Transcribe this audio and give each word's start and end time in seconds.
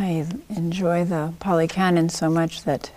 I 0.00 0.26
enjoy 0.48 1.04
the 1.04 1.34
Pali 1.40 1.68
Canon 1.68 2.08
so 2.08 2.30
much 2.30 2.62
that 2.62 2.90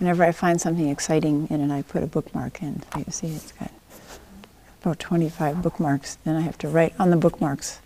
whenever 0.00 0.24
I 0.24 0.32
find 0.32 0.60
something 0.60 0.88
exciting 0.88 1.46
in 1.48 1.60
it, 1.60 1.72
I 1.72 1.82
put 1.82 2.02
a 2.02 2.08
bookmark 2.08 2.60
in. 2.60 2.82
You 2.96 3.04
see, 3.10 3.28
it's 3.28 3.52
got 3.52 3.70
about 4.82 4.98
25 4.98 5.62
bookmarks. 5.62 6.16
Then 6.24 6.34
I 6.34 6.40
have 6.40 6.58
to 6.58 6.68
write 6.68 6.92
on 6.98 7.10
the 7.10 7.16
bookmarks 7.16 7.78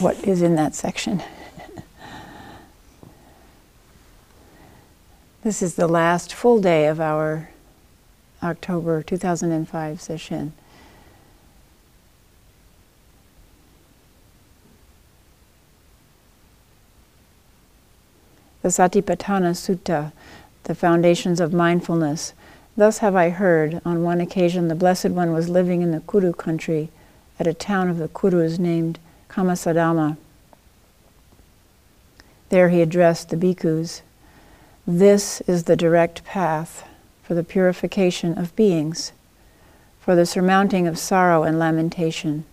what 0.00 0.22
is 0.22 0.42
in 0.42 0.56
that 0.56 0.74
section. 0.74 1.22
this 5.42 5.62
is 5.62 5.76
the 5.76 5.88
last 5.88 6.34
full 6.34 6.60
day 6.60 6.88
of 6.88 7.00
our 7.00 7.48
October 8.42 9.02
2005 9.02 9.98
session. 9.98 10.52
The 18.64 18.70
Satipatthana 18.70 19.52
Sutta, 19.52 20.12
the 20.62 20.74
foundations 20.74 21.38
of 21.38 21.52
mindfulness. 21.52 22.32
Thus 22.78 22.96
have 23.00 23.14
I 23.14 23.28
heard, 23.28 23.82
on 23.84 24.02
one 24.02 24.22
occasion 24.22 24.68
the 24.68 24.74
Blessed 24.74 25.10
One 25.10 25.34
was 25.34 25.50
living 25.50 25.82
in 25.82 25.90
the 25.90 26.00
Kuru 26.00 26.32
country 26.32 26.88
at 27.38 27.46
a 27.46 27.52
town 27.52 27.90
of 27.90 27.98
the 27.98 28.08
Kurus 28.08 28.58
named 28.58 28.98
Kammasadhamma. 29.28 30.16
There 32.48 32.70
he 32.70 32.80
addressed 32.80 33.28
the 33.28 33.36
bhikkhus 33.36 34.00
This 34.86 35.42
is 35.42 35.64
the 35.64 35.76
direct 35.76 36.24
path 36.24 36.88
for 37.22 37.34
the 37.34 37.44
purification 37.44 38.38
of 38.38 38.56
beings, 38.56 39.12
for 40.00 40.14
the 40.14 40.24
surmounting 40.24 40.86
of 40.86 40.98
sorrow 40.98 41.42
and 41.42 41.58
lamentation, 41.58 42.46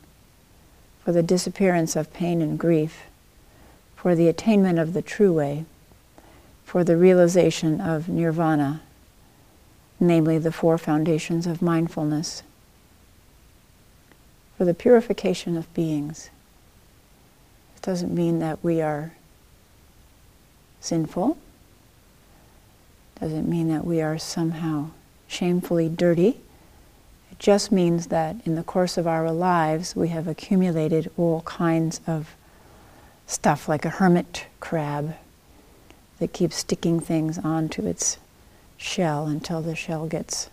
for 1.06 1.14
the 1.14 1.24
disappearance 1.24 1.96
of 1.96 2.12
pain 2.12 2.42
and 2.42 2.60
grief, 2.60 3.04
for 3.96 4.14
the 4.14 4.28
attainment 4.28 4.78
of 4.78 4.92
the 4.92 5.02
true 5.02 5.32
way, 5.32 5.64
for 6.72 6.86
the 6.86 6.96
realization 6.96 7.82
of 7.82 8.08
nirvana, 8.08 8.80
namely 10.00 10.38
the 10.38 10.54
four 10.54 10.78
foundations 10.78 11.46
of 11.46 11.62
mindfulness, 11.62 12.44
for 14.58 14.64
the 14.64 14.74
purification 14.74 15.58
of 15.58 15.74
beings 15.74 16.30
It 17.76 17.82
doesn't 17.82 18.16
mean 18.16 18.40
that 18.40 18.64
we 18.64 18.82
are 18.82 19.12
sinful. 20.80 21.38
It 23.18 23.20
Doesn't 23.20 23.50
mean 23.50 23.68
that 23.68 23.84
we 23.84 24.02
are 24.02 24.18
somehow 24.18 24.92
shamefully 25.28 25.90
dirty. 25.90 26.40
It 27.32 27.38
just 27.38 27.74
means 27.74 28.08
that 28.08 28.38
in 28.46 28.56
the 28.56 28.64
course 28.64 28.98
of 28.98 29.06
our 29.06 29.30
lives 29.30 29.94
we 29.94 30.08
have 30.08 30.26
accumulated 30.26 31.12
all 31.18 31.42
kinds 31.42 32.00
of 32.08 32.34
stuff 33.28 33.68
like 33.68 33.84
a 33.84 33.90
hermit 33.90 34.46
crab 34.62 35.16
that 36.22 36.34
keeps 36.34 36.58
sticking 36.58 37.00
things 37.00 37.40
onto 37.40 37.88
its 37.88 38.20
shell 38.78 39.26
until 39.26 39.60
the 39.60 39.76
shell 39.76 40.06
gets 40.06 40.52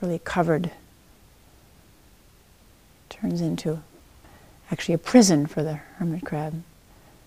really 0.00 0.18
covered, 0.18 0.72
turns 3.08 3.40
into 3.40 3.80
actually 4.72 4.94
a 4.96 4.98
prison 4.98 5.46
for 5.46 5.62
the 5.62 5.74
hermit 5.74 6.24
crab. 6.24 6.64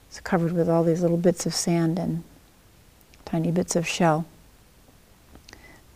It's 0.09 0.19
covered 0.19 0.51
with 0.51 0.67
all 0.67 0.83
these 0.83 1.01
little 1.01 1.15
bits 1.15 1.45
of 1.45 1.55
sand 1.55 1.97
and 1.97 2.25
tiny 3.23 3.49
bits 3.49 3.77
of 3.77 3.87
shell. 3.87 4.25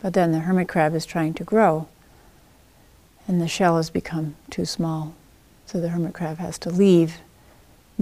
But 0.00 0.14
then 0.14 0.32
the 0.32 0.40
hermit 0.40 0.66
crab 0.68 0.94
is 0.94 1.04
trying 1.04 1.34
to 1.34 1.44
grow, 1.44 1.88
and 3.26 3.38
the 3.38 3.48
shell 3.48 3.76
has 3.76 3.90
become 3.90 4.34
too 4.48 4.64
small. 4.64 5.12
So 5.66 5.78
the 5.78 5.90
hermit 5.90 6.14
crab 6.14 6.38
has 6.38 6.56
to 6.60 6.70
leave, 6.70 7.18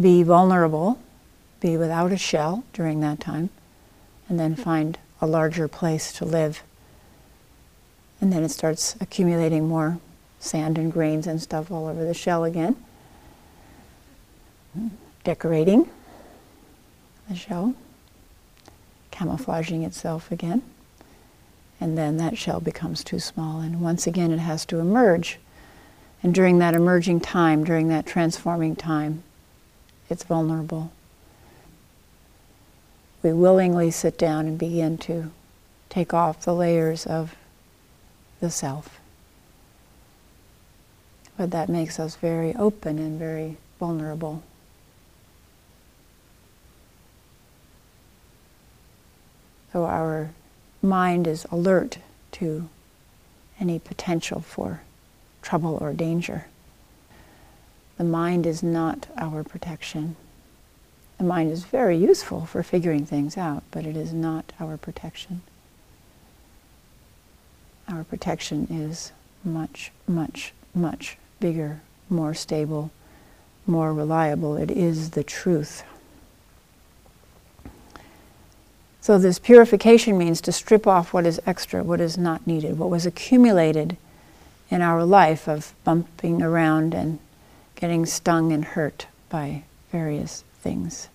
be 0.00 0.22
vulnerable, 0.22 1.00
be 1.60 1.76
without 1.76 2.12
a 2.12 2.16
shell 2.16 2.64
during 2.72 3.00
that 3.00 3.20
time, 3.20 3.50
and 4.28 4.38
then 4.38 4.54
find 4.54 4.98
a 5.20 5.26
larger 5.26 5.68
place 5.68 6.12
to 6.14 6.24
live. 6.24 6.62
And 8.20 8.32
then 8.32 8.42
it 8.42 8.50
starts 8.50 8.96
accumulating 9.00 9.68
more 9.68 9.98
sand 10.38 10.78
and 10.78 10.92
grains 10.92 11.26
and 11.26 11.40
stuff 11.40 11.70
all 11.70 11.86
over 11.86 12.04
the 12.04 12.14
shell 12.14 12.44
again 12.44 12.76
decorating 15.26 15.90
the 17.28 17.34
shell, 17.34 17.74
camouflaging 19.10 19.82
itself 19.82 20.30
again. 20.30 20.62
And 21.80 21.98
then 21.98 22.16
that 22.18 22.38
shell 22.38 22.60
becomes 22.60 23.02
too 23.02 23.18
small, 23.18 23.60
and 23.60 23.80
once 23.80 24.06
again 24.06 24.30
it 24.30 24.38
has 24.38 24.64
to 24.66 24.78
emerge. 24.78 25.38
And 26.22 26.32
during 26.32 26.58
that 26.60 26.74
emerging 26.74 27.20
time, 27.20 27.64
during 27.64 27.88
that 27.88 28.06
transforming 28.06 28.76
time, 28.76 29.24
it's 30.08 30.22
vulnerable. 30.22 30.92
We 33.22 33.32
willingly 33.32 33.91
sit 33.91 34.19
down 34.19 34.47
and 34.47 34.59
begin 34.59 34.99
to 34.99 35.31
take 35.88 36.15
off 36.15 36.43
the 36.43 36.54
layers 36.54 37.06
of 37.06 37.34
the 38.41 38.50
self. 38.50 39.00
But 41.37 41.50
that 41.50 41.69
makes 41.69 41.99
us 41.99 42.16
very 42.16 42.54
open 42.54 42.99
and 42.99 43.19
very 43.19 43.56
vulnerable. 43.78 44.43
So 49.72 49.84
our 49.84 50.31
mind 50.81 51.27
is 51.27 51.47
alert 51.50 51.98
to 52.33 52.69
any 53.60 53.78
potential 53.78 54.41
for 54.41 54.83
trouble 55.43 55.78
or 55.81 55.93
danger. 55.93 56.47
The 57.98 58.04
mind 58.04 58.47
is 58.47 58.62
not 58.62 59.06
our 59.16 59.44
protection. 59.44 60.16
The 61.19 61.25
mind 61.25 61.50
is 61.50 61.65
very 61.65 61.97
useful 61.97 62.44
for 62.44 62.62
figuring 62.62 63.06
things 63.06 63.37
out, 63.37 63.62
but 63.71 63.87
it 63.87 63.97
is 63.97 64.12
not 64.12 64.53
our 64.60 64.77
protection. 64.77 65.43
Our 67.88 68.04
protection 68.04 68.66
is 68.71 69.12
much, 69.44 69.93
much, 70.06 70.53
much 70.75 71.16
bigger, 71.41 71.81
more 72.10 72.34
stable, 72.34 72.91
more 73.66 73.94
reliable. 73.94 74.56
It 74.56 74.71
is 74.71 75.10
the 75.10 75.25
truth. 75.25 75.84
So, 79.00 79.19
this 79.19 79.38
purification 79.38 80.19
means 80.19 80.41
to 80.43 80.53
strip 80.53 80.87
off 80.87 81.12
what 81.12 81.27
is 81.27 81.41
extra, 81.47 81.84
what 81.84 82.00
is 82.00 82.19
not 82.19 82.44
needed, 82.47 82.77
what 82.77 82.91
was 82.91 83.06
accumulated 83.06 83.97
in 84.69 84.83
our 84.83 85.04
life 85.04 85.48
of 85.48 85.72
bumping 85.84 86.43
around 86.43 86.93
and 86.93 87.21
getting 87.77 88.04
stung 88.04 88.53
and 88.53 88.65
hurt 88.65 89.06
by 89.28 89.62
various 89.93 90.43
things 90.66 91.09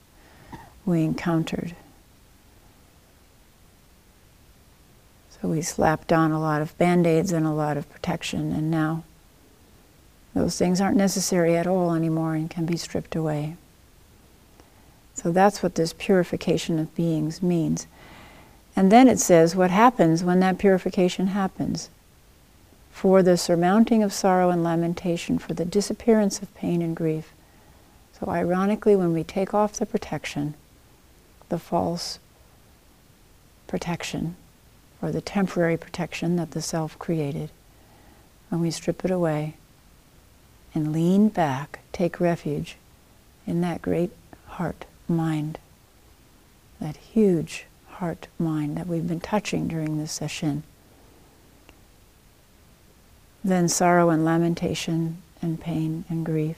we 0.86 1.04
encountered. 1.04 1.76
So, 5.42 5.50
we 5.50 5.62
slapped 5.62 6.14
on 6.14 6.32
a 6.32 6.40
lot 6.40 6.62
of 6.62 6.78
band 6.78 7.06
aids 7.06 7.32
and 7.32 7.46
a 7.46 7.52
lot 7.52 7.76
of 7.76 7.90
protection, 7.90 8.52
and 8.54 8.72
now 8.72 9.04
those 10.34 10.58
things 10.58 10.80
aren't 10.80 10.98
necessary 10.98 11.58
at 11.58 11.68
all 11.68 11.94
anymore 11.94 12.36
and 12.36 12.50
can 12.50 12.66
be 12.66 12.78
stripped 12.78 13.16
away. 13.16 13.58
So 15.14 15.32
that's 15.32 15.62
what 15.62 15.76
this 15.76 15.94
purification 15.98 16.80
of 16.80 16.96
beings 16.96 17.44
means. 17.44 17.88
And 18.76 18.92
then 18.92 19.10
it 19.10 19.20
says 19.20 19.56
what 19.56 19.70
happens 19.70 20.24
when 20.24 20.40
that 20.40 20.58
purification 20.58 21.28
happens. 21.28 21.90
For 22.92 23.22
the 23.22 23.38
surmounting 23.38 24.04
of 24.04 24.14
sorrow 24.14 24.50
and 24.50 24.64
lamentation, 24.64 25.38
for 25.38 25.54
the 25.54 25.66
disappearance 25.66 26.42
of 26.42 26.54
pain 26.56 26.82
and 26.82 26.96
grief. 26.96 27.34
So, 28.22 28.30
ironically, 28.30 28.96
when 28.96 29.14
we 29.14 29.24
take 29.24 29.52
off 29.52 29.74
the 29.74 29.86
protection, 29.88 30.54
the 31.50 31.58
false 31.58 32.20
protection, 33.66 34.36
or 35.02 35.12
the 35.12 35.22
temporary 35.22 35.76
protection 35.76 36.36
that 36.36 36.52
the 36.52 36.62
self 36.62 37.00
created, 37.00 37.50
when 38.50 38.62
we 38.62 38.70
strip 38.70 39.04
it 39.04 39.10
away 39.10 39.56
and 40.76 40.94
lean 40.94 41.30
back, 41.30 41.80
take 41.92 42.20
refuge 42.20 42.76
in 43.48 43.62
that 43.62 43.82
great 43.82 44.12
heart 44.46 44.86
mind, 45.08 45.58
that 46.80 46.98
huge 46.98 47.66
heart 47.88 48.28
mind 48.38 48.78
that 48.78 48.86
we've 48.86 49.08
been 49.08 49.20
touching 49.20 49.68
during 49.68 49.98
this 49.98 50.12
session. 50.12 50.62
Then 53.44 53.68
sorrow 53.68 54.12
and 54.12 54.24
lamentation 54.24 55.24
and 55.42 55.60
pain 55.60 56.06
and 56.08 56.24
grief 56.24 56.58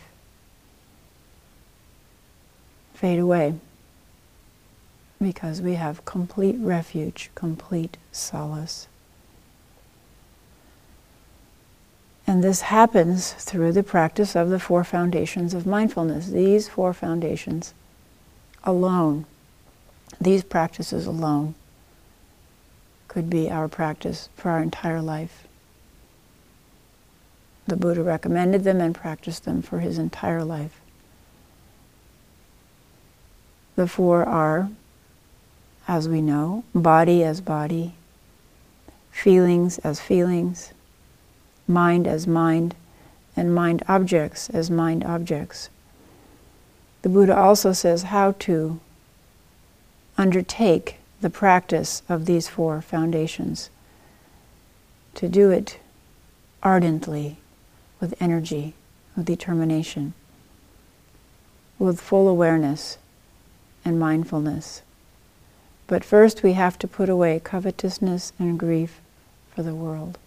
fade 3.03 3.19
away 3.19 3.53
because 5.21 5.61
we 5.61 5.73
have 5.73 6.05
complete 6.05 6.55
refuge, 6.57 7.29
complete 7.35 7.97
solace. 8.13 8.88
And 12.25 12.41
this 12.41 12.61
happens 12.61 13.33
through 13.33 13.73
the 13.73 13.83
practice 13.83 14.38
of 14.38 14.50
the 14.50 14.57
four 14.57 14.85
foundations 14.85 15.53
of 15.53 15.65
mindfulness. 15.65 16.27
These 16.27 16.69
four 16.69 16.94
foundations 16.94 17.73
alone, 18.63 19.25
these 20.21 20.45
practices 20.45 21.05
alone, 21.05 21.55
could 23.09 23.29
be 23.29 23.51
our 23.51 23.67
practice 23.67 24.29
for 24.38 24.50
our 24.50 24.61
entire 24.61 25.01
life. 25.01 25.45
The 27.67 27.75
Buddha 27.75 28.01
recommended 28.01 28.63
them 28.63 28.79
and 28.79 28.95
practiced 28.95 29.44
them 29.44 29.61
for 29.61 29.81
his 29.81 29.97
entire 29.97 30.45
life. 30.45 30.79
The 33.75 33.88
four 33.88 34.24
are, 34.24 34.70
as 35.88 36.08
we 36.08 36.22
know, 36.22 36.64
body 36.75 37.24
as 37.24 37.42
body, 37.42 37.94
feelings 39.12 39.80
as 39.80 40.00
feelings, 40.00 40.74
mind 41.68 42.08
as 42.08 42.28
mind, 42.28 42.75
and 43.36 43.54
mind 43.54 43.84
objects 43.88 44.50
as 44.50 44.70
mind 44.70 45.04
objects. 45.04 45.70
The 47.02 47.10
Buddha 47.10 47.36
also 47.36 47.74
says 47.74 48.04
how 48.04 48.34
to 48.40 48.80
undertake 50.18 50.98
the 51.22 51.30
practice 51.30 52.04
of 52.08 52.25
these 52.25 52.48
four 52.48 52.81
foundations, 52.81 53.70
to 55.16 55.28
do 55.28 55.50
it 55.50 55.80
ardently, 56.62 57.38
with 58.00 58.14
energy, 58.20 58.74
with 59.16 59.25
determination, 59.25 60.14
with 61.80 62.00
full 62.00 62.28
awareness 62.28 62.98
and 63.85 64.00
mindfulness. 64.00 64.81
But 65.88 66.03
first, 66.03 66.44
we 66.44 66.53
have 66.53 66.80
to 66.80 66.88
put 66.88 67.09
away 67.09 67.41
covetousness 67.44 68.33
and 68.39 68.57
grief 68.57 69.00
for 69.53 69.63
the 69.63 69.75
world. 69.75 70.18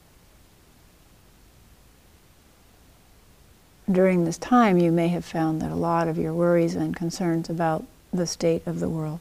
during 3.91 4.25
this 4.25 4.39
time, 4.39 4.79
you 4.79 4.91
may 4.91 5.09
have 5.09 5.25
found 5.25 5.63
that 5.63 5.71
a 5.71 5.77
lot 5.77 6.09
of 6.09 6.19
your 6.19 6.35
worries 6.35 6.75
and 6.75 6.97
concerns 6.97 7.49
about 7.49 7.85
the 8.13 8.27
state 8.27 8.67
of 8.67 8.81
the 8.81 8.89
world 8.89 9.21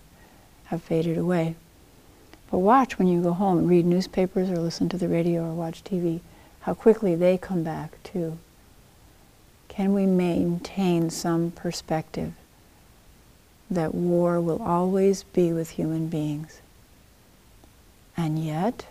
have 0.66 0.82
faded 0.82 1.18
away. 1.18 1.56
But 2.50 2.60
watch 2.60 2.98
when 2.98 3.08
you 3.08 3.22
go 3.22 3.34
home 3.34 3.60
and 3.60 3.70
read 3.70 3.86
newspapers 3.86 4.50
or 4.50 4.58
listen 4.58 4.90
to 4.90 4.98
the 4.98 5.08
radio 5.08 5.44
or 5.44 5.54
watch 5.54 5.84
TV, 5.84 6.22
how 6.62 6.74
quickly 6.74 7.16
they 7.16 7.38
come 7.38 7.64
back 7.64 8.02
too. 8.04 8.38
Can 9.68 9.94
we 9.94 10.06
maintain 10.06 11.10
some 11.10 11.52
perspective 11.52 12.34
that 13.70 13.96
war 13.96 14.40
will 14.40 14.62
always 14.62 15.24
be 15.24 15.52
with 15.52 15.72
human 15.72 16.08
beings? 16.08 16.62
And 18.18 18.44
yet, 18.44 18.86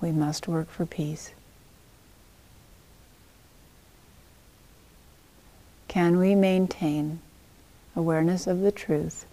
we 0.00 0.12
must 0.12 0.48
work 0.48 0.70
for 0.70 0.86
peace. 0.86 1.32
Can 5.88 6.18
we 6.18 6.34
maintain 6.34 7.20
awareness 7.94 8.46
of 8.46 8.60
the 8.60 8.72
truth 8.72 9.26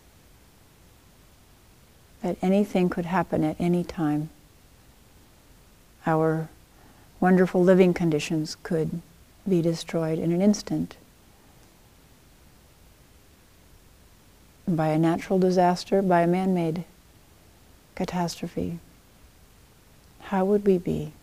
that 2.22 2.38
anything 2.42 2.90
could 2.90 3.06
happen 3.06 3.44
at 3.44 3.56
any 3.60 3.84
time? 3.84 4.30
Our 6.06 6.50
wonderful 7.20 7.64
living 7.64 7.94
conditions 7.94 8.58
could 8.62 9.02
be 9.48 9.62
destroyed 9.62 10.20
in 10.20 10.32
an 10.32 10.42
instant 10.42 10.98
by 14.76 14.90
a 14.90 15.00
natural 15.00 15.40
disaster, 15.40 16.02
by 16.02 16.22
a 16.22 16.28
man 16.28 16.54
made 16.54 16.84
catastrophe. 17.96 18.80
How 20.22 20.46
would 20.46 20.66
we 20.66 20.78
be? 20.78 21.14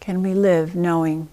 Can 0.00 0.22
we 0.22 0.34
live 0.34 0.76
knowing 0.76 1.28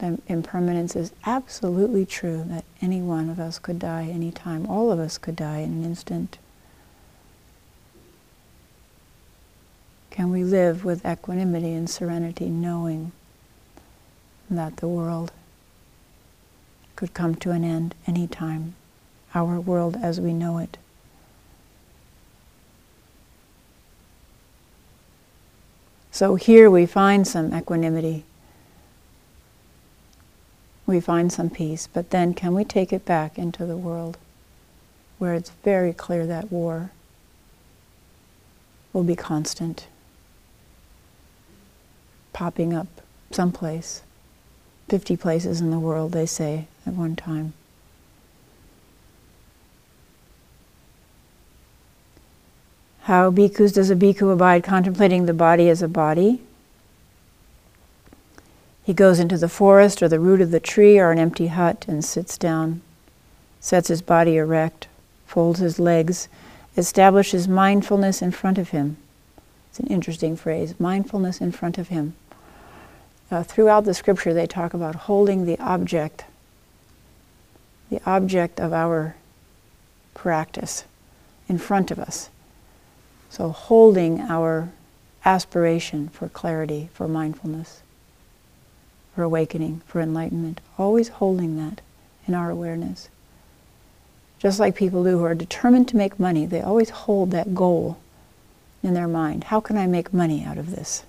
that 0.00 0.18
impermanence 0.28 0.96
is 0.96 1.12
absolutely 1.26 2.06
true, 2.06 2.44
that 2.46 2.64
any 2.80 3.02
one 3.02 3.28
of 3.28 3.38
us 3.38 3.58
could 3.58 3.78
die 3.78 4.08
any 4.10 4.30
time. 4.30 4.66
All 4.66 4.90
of 4.90 4.98
us 4.98 5.18
could 5.18 5.36
die 5.36 5.58
in 5.58 5.72
an 5.72 5.84
instant. 5.84 6.38
Can 10.10 10.30
we 10.30 10.42
live 10.42 10.84
with 10.84 11.04
equanimity 11.04 11.74
and 11.74 11.88
serenity, 11.88 12.48
knowing 12.48 13.12
that 14.48 14.78
the 14.78 14.88
world 14.88 15.32
could 17.00 17.14
come 17.14 17.34
to 17.34 17.50
an 17.50 17.64
end 17.64 17.96
any 18.06 18.28
time, 18.28 18.76
our 19.34 19.58
world 19.58 19.96
as 20.00 20.20
we 20.20 20.32
know 20.32 20.58
it? 20.58 20.78
So 26.12 26.36
here 26.36 26.70
we 26.70 26.86
find 26.86 27.26
some 27.26 27.52
equanimity 27.52 28.24
we 30.90 31.00
find 31.00 31.32
some 31.32 31.48
peace, 31.48 31.86
but 31.86 32.10
then 32.10 32.34
can 32.34 32.52
we 32.52 32.64
take 32.64 32.92
it 32.92 33.04
back 33.04 33.38
into 33.38 33.64
the 33.64 33.76
world 33.76 34.18
where 35.18 35.34
it's 35.34 35.50
very 35.62 35.92
clear 35.92 36.26
that 36.26 36.50
war 36.50 36.90
will 38.92 39.04
be 39.04 39.14
constant, 39.14 39.86
popping 42.32 42.74
up 42.74 42.88
someplace, 43.30 44.02
50 44.88 45.16
places 45.16 45.60
in 45.60 45.70
the 45.70 45.78
world, 45.78 46.10
they 46.10 46.26
say, 46.26 46.66
at 46.86 46.94
one 46.94 47.16
time. 47.16 47.52
How 53.02 53.30
bhikkhus 53.30 53.74
does 53.74 53.90
a 53.90 53.96
bhikkhu 53.96 54.32
abide 54.32 54.62
contemplating 54.62 55.26
the 55.26 55.34
body 55.34 55.68
as 55.68 55.82
a 55.82 55.88
body? 55.88 56.40
He 58.84 58.94
goes 58.94 59.18
into 59.18 59.38
the 59.38 59.48
forest 59.48 60.02
or 60.02 60.08
the 60.08 60.20
root 60.20 60.40
of 60.40 60.50
the 60.50 60.60
tree 60.60 60.98
or 60.98 61.10
an 61.10 61.18
empty 61.18 61.48
hut 61.48 61.84
and 61.88 62.04
sits 62.04 62.36
down, 62.36 62.82
sets 63.60 63.88
his 63.88 64.02
body 64.02 64.36
erect, 64.36 64.88
folds 65.26 65.60
his 65.60 65.78
legs, 65.78 66.28
establishes 66.76 67.48
mindfulness 67.48 68.22
in 68.22 68.30
front 68.30 68.58
of 68.58 68.70
him. 68.70 68.96
It's 69.68 69.80
an 69.80 69.86
interesting 69.86 70.36
phrase 70.36 70.74
mindfulness 70.78 71.40
in 71.40 71.52
front 71.52 71.78
of 71.78 71.88
him. 71.88 72.14
Uh, 73.30 73.44
throughout 73.44 73.84
the 73.84 73.94
scripture, 73.94 74.34
they 74.34 74.46
talk 74.46 74.74
about 74.74 74.94
holding 74.94 75.46
the 75.46 75.58
object, 75.60 76.24
the 77.90 78.00
object 78.06 78.60
of 78.60 78.72
our 78.72 79.16
practice 80.14 80.84
in 81.48 81.58
front 81.58 81.90
of 81.90 81.98
us. 81.98 82.30
So, 83.28 83.50
holding 83.50 84.20
our 84.20 84.70
aspiration 85.24 86.08
for 86.08 86.28
clarity, 86.28 86.88
for 86.94 87.06
mindfulness 87.06 87.82
for 89.14 89.24
awakening, 89.24 89.82
for 89.86 90.00
enlightenment, 90.00 90.62
always 90.78 91.08
holding 91.08 91.56
that 91.56 91.82
in 92.26 92.34
our 92.34 92.50
awareness. 92.50 93.08
Just 94.38 94.58
like 94.58 94.74
people 94.74 95.04
do 95.04 95.18
who 95.18 95.24
are 95.24 95.34
determined 95.34 95.88
to 95.88 95.96
make 95.96 96.18
money, 96.18 96.46
they 96.46 96.62
always 96.62 96.90
hold 96.90 97.30
that 97.32 97.54
goal 97.54 97.98
in 98.82 98.94
their 98.94 99.08
mind. 99.08 99.44
How 99.44 99.60
can 99.60 99.76
I 99.76 99.86
make 99.86 100.14
money 100.14 100.42
out 100.42 100.56
of 100.56 100.70
this? 100.70 101.04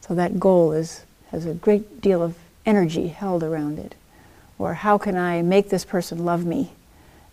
So 0.00 0.14
that 0.14 0.40
goal 0.40 0.72
is, 0.72 1.04
has 1.30 1.46
a 1.46 1.54
great 1.54 2.00
deal 2.00 2.22
of 2.22 2.36
energy 2.64 3.08
held 3.08 3.42
around 3.42 3.78
it. 3.78 3.94
Or 4.58 4.74
how 4.74 4.96
can 4.98 5.16
I 5.16 5.42
make 5.42 5.68
this 5.68 5.84
person 5.84 6.24
love 6.24 6.44
me? 6.46 6.72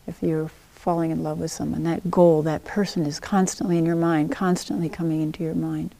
If 0.07 0.21
you're 0.21 0.49
falling 0.75 1.11
in 1.11 1.23
love 1.23 1.39
with 1.39 1.51
someone, 1.51 1.83
that 1.83 2.11
goal, 2.11 2.41
that 2.41 2.65
person 2.65 3.05
is 3.05 3.19
constantly 3.19 3.77
in 3.77 3.85
your 3.85 3.95
mind, 3.95 4.31
constantly 4.31 4.89
coming 4.89 5.21
into 5.21 5.43
your 5.43 5.55
mind. 5.55 5.95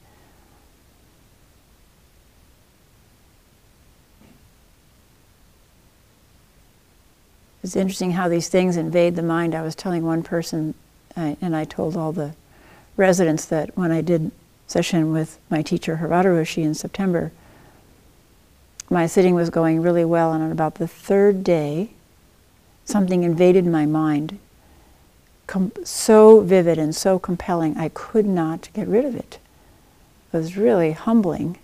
It's 7.63 7.77
interesting 7.77 8.11
how 8.11 8.27
these 8.27 8.49
things 8.49 8.75
invade 8.75 9.15
the 9.15 9.21
mind. 9.23 9.55
I 9.55 9.61
was 9.61 9.73
telling 9.73 10.03
one 10.03 10.21
person, 10.21 10.73
and 11.15 11.55
I 11.55 11.63
told 11.63 11.95
all 11.95 12.11
the 12.11 12.33
residents 12.97 13.45
that 13.45 13.77
when 13.77 13.89
I 13.89 14.01
did 14.01 14.31
session 14.67 15.13
with 15.13 15.39
my 15.49 15.61
teacher 15.61 15.99
Harada 16.01 16.25
Roshi 16.25 16.63
in 16.63 16.73
September, 16.73 17.31
my 18.89 19.07
sitting 19.07 19.35
was 19.35 19.49
going 19.49 19.81
really 19.81 20.05
well, 20.05 20.33
and 20.33 20.43
on 20.43 20.51
about 20.51 20.75
the 20.75 20.87
third 20.87 21.43
day, 21.43 21.89
something 22.85 23.23
invaded 23.23 23.65
my 23.65 23.85
mind, 23.85 24.39
so 25.83 26.39
vivid 26.41 26.77
and 26.77 26.95
so 26.95 27.19
compelling, 27.19 27.77
I 27.77 27.89
could 27.89 28.25
not 28.25 28.69
get 28.73 28.87
rid 28.87 29.05
of 29.05 29.15
it. 29.15 29.39
It 30.31 30.37
was 30.37 30.57
really 30.57 30.91
humbling 30.91 31.57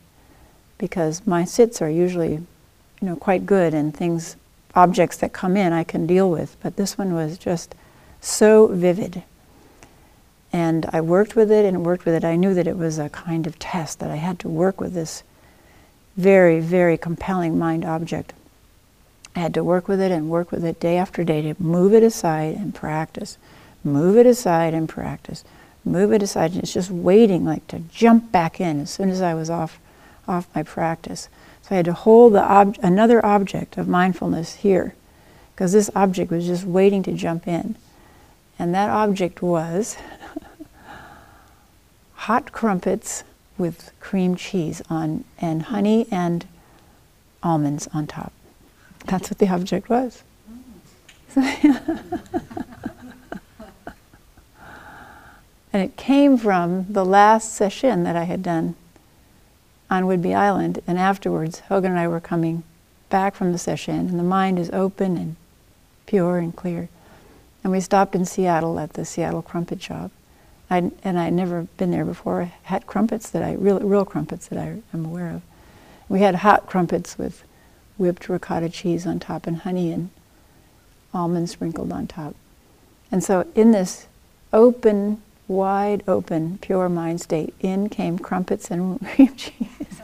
because 0.77 1.25
my 1.25 1.43
sits 1.43 1.81
are 1.81 1.89
usually, 1.89 2.33
you 2.33 2.47
know, 3.01 3.15
quite 3.15 3.45
good, 3.45 3.73
and 3.73 3.95
things 3.95 4.35
objects 4.75 5.17
that 5.17 5.33
come 5.33 5.57
in 5.57 5.73
I 5.73 5.83
can 5.83 6.05
deal 6.05 6.29
with, 6.29 6.55
but 6.61 6.75
this 6.75 6.97
one 6.97 7.13
was 7.13 7.38
just 7.38 7.75
so 8.21 8.67
vivid. 8.67 9.23
And 10.51 10.88
I 10.91 11.01
worked 11.01 11.35
with 11.35 11.51
it 11.51 11.65
and 11.65 11.85
worked 11.85 12.05
with 12.05 12.15
it. 12.15 12.23
I 12.23 12.35
knew 12.35 12.53
that 12.53 12.67
it 12.67 12.77
was 12.77 12.97
a 12.97 13.09
kind 13.09 13.45
of 13.45 13.59
test 13.59 13.99
that 13.99 14.09
I 14.09 14.15
had 14.15 14.39
to 14.39 14.49
work 14.49 14.79
with 14.79 14.93
this 14.93 15.23
very, 16.17 16.59
very 16.59 16.97
compelling 16.97 17.57
mind 17.57 17.85
object. 17.85 18.33
I 19.35 19.39
had 19.39 19.53
to 19.53 19.63
work 19.63 19.87
with 19.87 20.01
it 20.01 20.11
and 20.11 20.29
work 20.29 20.51
with 20.51 20.65
it 20.65 20.79
day 20.79 20.97
after 20.97 21.23
day 21.23 21.41
to 21.41 21.61
move 21.61 21.93
it 21.93 22.03
aside 22.03 22.55
and 22.55 22.73
practice. 22.73 23.37
Move 23.83 24.17
it 24.17 24.25
aside 24.25 24.73
and 24.73 24.89
practice. 24.89 25.43
Move 25.85 26.11
it 26.11 26.21
aside. 26.21 26.51
And 26.51 26.63
it's 26.63 26.73
just 26.73 26.91
waiting 26.91 27.45
like 27.45 27.65
to 27.67 27.79
jump 27.79 28.31
back 28.31 28.59
in 28.59 28.81
as 28.81 28.89
soon 28.89 29.09
as 29.09 29.21
I 29.21 29.33
was 29.33 29.49
off, 29.49 29.79
off 30.27 30.47
my 30.53 30.63
practice. 30.63 31.29
So 31.61 31.69
I 31.71 31.75
had 31.75 31.85
to 31.85 31.93
hold 31.93 32.33
the 32.33 32.43
ob- 32.43 32.77
another 32.81 33.25
object 33.25 33.77
of 33.77 33.87
mindfulness 33.87 34.55
here, 34.55 34.95
because 35.53 35.71
this 35.71 35.89
object 35.95 36.31
was 36.31 36.45
just 36.45 36.65
waiting 36.65 37.03
to 37.03 37.13
jump 37.13 37.47
in. 37.47 37.75
And 38.57 38.73
that 38.73 38.89
object 38.89 39.41
was 39.41 39.95
hot 42.13 42.51
crumpets 42.51 43.23
with 43.59 43.91
cream 43.99 44.35
cheese 44.35 44.81
on, 44.89 45.25
and 45.39 45.63
honey 45.63 46.07
and 46.09 46.47
almonds 47.43 47.87
on 47.93 48.07
top. 48.07 48.31
That's 49.05 49.29
what 49.29 49.37
the 49.37 49.49
object 49.49 49.89
was. 49.89 50.23
and 51.35 51.83
it 55.73 55.95
came 55.97 56.37
from 56.37 56.85
the 56.89 57.05
last 57.05 57.53
session 57.53 58.03
that 58.03 58.15
I 58.15 58.23
had 58.23 58.41
done 58.41 58.75
on 59.89 60.03
Whidbey 60.03 60.35
Island. 60.35 60.81
And 60.87 60.97
afterwards, 60.97 61.61
Hogen 61.69 61.91
and 61.91 61.99
I 61.99 62.07
were 62.07 62.19
coming 62.19 62.63
back 63.09 63.35
from 63.35 63.51
the 63.51 63.57
session, 63.57 63.95
and 63.95 64.19
the 64.19 64.23
mind 64.23 64.59
is 64.59 64.69
open 64.71 65.17
and 65.17 65.35
pure 66.05 66.37
and 66.37 66.55
clear. 66.55 66.89
And 67.63 67.71
we 67.71 67.79
stopped 67.79 68.15
in 68.15 68.25
Seattle 68.25 68.79
at 68.79 68.93
the 68.93 69.05
Seattle 69.05 69.41
Crumpet 69.41 69.81
Shop. 69.81 70.11
I, 70.69 70.91
and 71.03 71.17
I'd 71.17 71.33
never 71.33 71.63
been 71.77 71.91
there 71.91 72.05
before. 72.05 72.51
had 72.63 72.85
crumpets 72.85 73.29
that 73.31 73.41
I, 73.41 73.53
real, 73.53 73.79
real 73.79 74.05
crumpets 74.05 74.47
that 74.47 74.59
I 74.59 74.81
am 74.93 75.05
aware 75.05 75.29
of. 75.31 75.41
We 76.07 76.21
had 76.21 76.35
hot 76.35 76.67
crumpets 76.67 77.17
with 77.17 77.43
whipped 77.97 78.29
ricotta 78.29 78.69
cheese 78.69 79.05
on 79.07 79.19
top 79.19 79.47
and 79.47 79.57
honey 79.57 79.91
and 79.91 80.09
almonds 81.13 81.51
sprinkled 81.51 81.91
on 81.91 82.07
top. 82.07 82.35
And 83.11 83.23
so 83.23 83.47
in 83.55 83.71
this 83.71 84.07
open, 84.53 85.21
wide 85.47 86.03
open, 86.07 86.59
pure 86.59 86.88
mind 86.88 87.21
state, 87.21 87.53
in 87.59 87.89
came 87.89 88.19
crumpets 88.19 88.69
and 88.69 88.99
cream 89.15 89.35
cheese. 89.35 90.01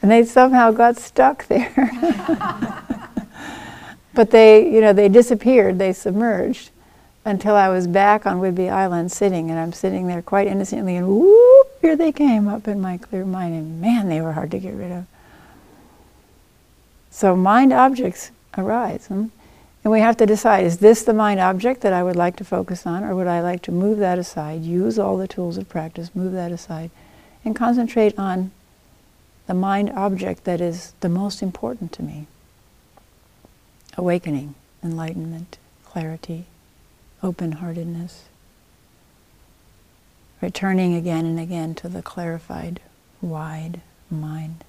and 0.00 0.10
they 0.10 0.24
somehow 0.24 0.70
got 0.70 0.96
stuck 0.96 1.46
there. 1.48 1.72
but 4.14 4.30
they, 4.30 4.72
you 4.72 4.80
know, 4.80 4.94
they 4.94 5.10
disappeared, 5.10 5.78
they 5.78 5.92
submerged 5.92 6.70
until 7.26 7.56
I 7.56 7.68
was 7.68 7.88
back 7.88 8.24
on 8.24 8.40
Whidbey 8.40 8.70
Island 8.70 9.10
sitting, 9.10 9.50
and 9.50 9.58
I'm 9.58 9.72
sitting 9.72 10.06
there 10.06 10.22
quite 10.22 10.46
innocently, 10.46 10.94
and 10.94 11.08
whoop, 11.08 11.66
here 11.82 11.96
they 11.96 12.12
came 12.12 12.46
up 12.46 12.68
in 12.68 12.80
my 12.80 12.98
clear 12.98 13.24
mind, 13.24 13.52
and 13.52 13.80
man, 13.80 14.08
they 14.08 14.20
were 14.20 14.32
hard 14.32 14.52
to 14.52 14.60
get 14.60 14.74
rid 14.74 14.92
of. 14.92 15.06
So 17.10 17.34
mind 17.34 17.72
objects 17.72 18.30
arise, 18.56 19.08
hmm? 19.08 19.26
and 19.82 19.92
we 19.92 19.98
have 19.98 20.16
to 20.18 20.26
decide, 20.26 20.64
is 20.64 20.78
this 20.78 21.02
the 21.02 21.12
mind 21.12 21.40
object 21.40 21.80
that 21.80 21.92
I 21.92 22.04
would 22.04 22.14
like 22.14 22.36
to 22.36 22.44
focus 22.44 22.86
on, 22.86 23.02
or 23.02 23.16
would 23.16 23.26
I 23.26 23.40
like 23.40 23.60
to 23.62 23.72
move 23.72 23.98
that 23.98 24.20
aside, 24.20 24.62
use 24.62 24.96
all 24.96 25.16
the 25.16 25.26
tools 25.26 25.58
of 25.58 25.68
practice, 25.68 26.14
move 26.14 26.32
that 26.32 26.52
aside, 26.52 26.92
and 27.44 27.56
concentrate 27.56 28.16
on 28.16 28.52
the 29.48 29.54
mind 29.54 29.90
object 29.90 30.44
that 30.44 30.60
is 30.60 30.92
the 31.00 31.08
most 31.08 31.42
important 31.42 31.90
to 31.94 32.04
me? 32.04 32.28
Awakening, 33.96 34.54
enlightenment, 34.84 35.58
clarity 35.84 36.46
open 37.22 37.52
heartedness. 37.52 38.24
Returning 40.40 40.94
again 40.94 41.24
and 41.24 41.40
again 41.40 41.74
to 41.76 41.88
the 41.88 42.02
clarified, 42.02 42.80
wide 43.20 43.80
mind. 44.10 44.64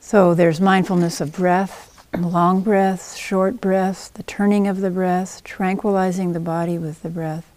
So 0.00 0.34
there's 0.34 0.60
mindfulness 0.60 1.20
of 1.20 1.32
breath, 1.32 2.06
long 2.16 2.60
breaths, 2.60 3.16
short 3.16 3.60
breaths, 3.60 4.08
the 4.08 4.22
turning 4.22 4.68
of 4.68 4.80
the 4.80 4.90
breath, 4.90 5.42
tranquilizing 5.42 6.32
the 6.32 6.40
body 6.40 6.76
with 6.76 7.02
the 7.02 7.08
breath. 7.08 7.50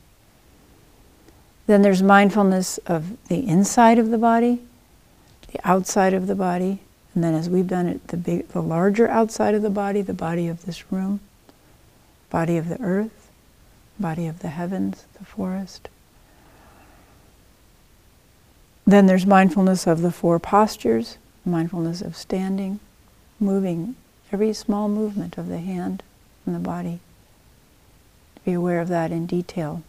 Then 1.68 1.82
there's 1.82 2.02
mindfulness 2.02 2.78
of 2.88 3.22
the 3.28 3.46
inside 3.46 4.00
of 4.00 4.10
the 4.10 4.18
body, 4.18 4.62
the 5.52 5.60
outside 5.66 6.14
of 6.14 6.28
the 6.28 6.36
body, 6.36 6.80
and 7.18 7.24
then 7.24 7.34
as 7.34 7.50
we've 7.50 7.66
done 7.66 7.88
it, 7.88 8.10
the, 8.10 8.16
big, 8.16 8.48
the 8.50 8.62
larger 8.62 9.10
outside 9.10 9.56
of 9.56 9.64
the 9.64 9.72
body, 9.72 10.04
the 10.04 10.14
body 10.14 10.48
of 10.48 10.68
this 10.68 10.92
room, 10.92 11.20
body 12.30 12.58
of 12.58 12.70
the 12.70 12.80
earth, 12.80 13.32
body 14.00 14.28
of 14.28 14.42
the 14.42 14.50
heavens, 14.50 15.08
the 15.18 15.26
forest. 15.26 15.90
Then 18.86 19.08
there's 19.08 19.26
mindfulness 19.26 19.88
of 19.88 20.04
the 20.04 20.12
four 20.12 20.38
postures, 20.38 21.18
mindfulness 21.44 22.04
of 22.04 22.16
standing, 22.16 22.80
moving, 23.40 23.96
every 24.32 24.54
small 24.54 24.88
movement 24.88 25.40
of 25.40 25.48
the 25.48 25.58
hand 25.58 26.04
and 26.46 26.54
the 26.54 26.60
body. 26.60 27.00
To 28.36 28.42
be 28.46 28.54
aware 28.54 28.80
of 28.80 28.90
that 28.90 29.12
in 29.12 29.26
detail. 29.26 29.82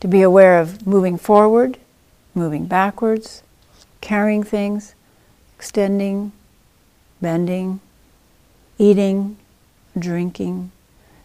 To 0.00 0.08
be 0.08 0.22
aware 0.22 0.58
of 0.58 0.86
moving 0.86 1.18
forward, 1.18 1.76
moving 2.34 2.64
backwards, 2.64 3.42
carrying 4.00 4.42
things, 4.42 4.94
extending, 5.56 6.32
bending, 7.20 7.80
eating, 8.78 9.36
drinking, 9.98 10.70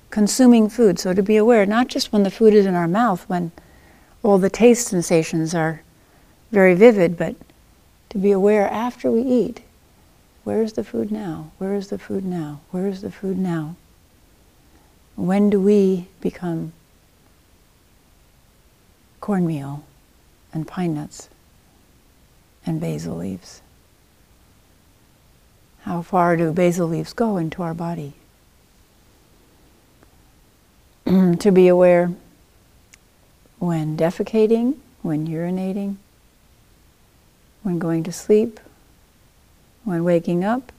consuming 0.09 0.69
food. 0.69 0.99
So 0.99 1.13
to 1.13 1.21
be 1.21 1.37
aware, 1.37 1.65
not 1.65 1.87
just 1.87 2.11
when 2.13 2.23
the 2.23 2.31
food 2.31 2.53
is 2.53 2.65
in 2.65 2.75
our 2.75 2.87
mouth, 2.87 3.27
when 3.27 3.51
all 4.23 4.37
the 4.37 4.49
taste 4.49 4.87
sensations 4.87 5.53
are 5.53 5.81
very 6.51 6.75
vivid, 6.75 7.17
but 7.17 7.35
to 8.09 8.17
be 8.17 8.31
aware 8.31 8.69
after 8.69 9.11
we 9.11 9.21
eat. 9.21 9.61
Where 10.43 10.61
is 10.61 10.73
the 10.73 10.83
food 10.83 11.11
now? 11.11 11.51
Where 11.57 11.75
is 11.75 11.89
the 11.89 11.99
food 11.99 12.25
now? 12.25 12.61
Where 12.71 12.87
is 12.87 13.01
the 13.01 13.11
food 13.11 13.37
now? 13.37 13.75
When 15.15 15.49
do 15.49 15.59
we 15.59 16.07
become 16.19 16.73
cornmeal 19.19 19.83
and 20.51 20.67
pine 20.67 20.95
nuts 20.95 21.29
and 22.65 22.81
basil 22.81 23.17
leaves? 23.17 23.61
How 25.81 26.01
far 26.01 26.37
do 26.37 26.51
basil 26.53 26.87
leaves 26.87 27.13
go 27.13 27.37
into 27.37 27.63
our 27.63 27.73
body? 27.73 28.13
to 31.05 31.51
be 31.51 31.67
aware 31.67 32.13
when 33.57 33.97
defecating, 33.97 34.77
when 35.01 35.27
urinating, 35.27 35.95
when 37.63 37.79
going 37.79 38.03
to 38.03 38.11
sleep, 38.11 38.59
when 39.83 40.03
waking 40.03 40.43
up, 40.43 40.71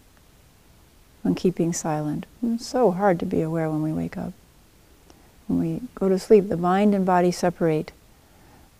when 1.23 1.35
keeping 1.35 1.73
silent. 1.73 2.25
It's 2.43 2.67
so 2.67 2.93
hard 2.93 3.19
to 3.21 3.27
be 3.27 3.43
aware 3.43 3.69
when 3.69 3.83
we 3.83 3.93
wake 3.93 4.17
up. 4.17 4.33
When 5.49 5.59
we 5.59 5.81
go 5.97 6.09
to 6.09 6.19
sleep, 6.19 6.49
the 6.49 6.57
mind 6.57 6.95
and 6.95 7.05
body 7.05 7.33
separate. 7.33 7.91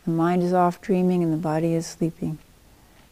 The 0.05 0.13
mind 0.13 0.43
is 0.43 0.53
off 0.53 0.81
dreaming 0.81 1.23
and 1.23 1.33
the 1.33 1.37
body 1.37 1.75
is 1.75 1.87
sleeping. 1.87 2.39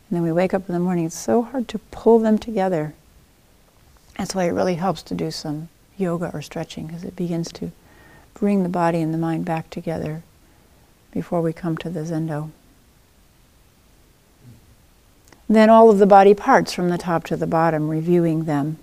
And 0.08 0.16
then 0.16 0.22
we 0.22 0.32
wake 0.32 0.54
up 0.54 0.68
in 0.68 0.72
the 0.72 0.80
morning, 0.80 1.06
it's 1.06 1.18
so 1.18 1.42
hard 1.42 1.66
to 1.68 1.78
pull 1.90 2.20
them 2.20 2.38
together 2.38 2.94
that's 4.20 4.34
why 4.34 4.44
it 4.44 4.50
really 4.50 4.74
helps 4.74 5.02
to 5.02 5.14
do 5.14 5.30
some 5.30 5.70
yoga 5.96 6.30
or 6.34 6.42
stretching 6.42 6.86
because 6.86 7.04
it 7.04 7.16
begins 7.16 7.50
to 7.50 7.72
bring 8.34 8.62
the 8.62 8.68
body 8.68 9.00
and 9.00 9.14
the 9.14 9.18
mind 9.18 9.46
back 9.46 9.70
together 9.70 10.22
before 11.10 11.40
we 11.40 11.54
come 11.54 11.74
to 11.78 11.88
the 11.88 12.00
zendo. 12.00 12.50
Then 15.48 15.70
all 15.70 15.88
of 15.88 15.96
the 15.96 16.06
body 16.06 16.34
parts 16.34 16.70
from 16.70 16.90
the 16.90 16.98
top 16.98 17.24
to 17.24 17.36
the 17.36 17.46
bottom, 17.46 17.88
reviewing 17.88 18.44
them. 18.44 18.76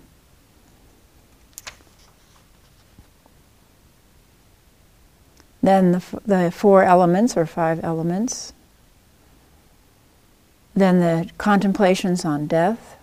Then 5.62 5.92
the, 5.92 5.98
f- 5.98 6.16
the 6.26 6.50
four 6.50 6.84
elements 6.84 7.38
or 7.38 7.46
five 7.46 7.84
elements. 7.84 8.54
Then 10.74 11.00
the 11.00 11.30
contemplations 11.38 12.26
on 12.26 12.48
death. 12.48 12.97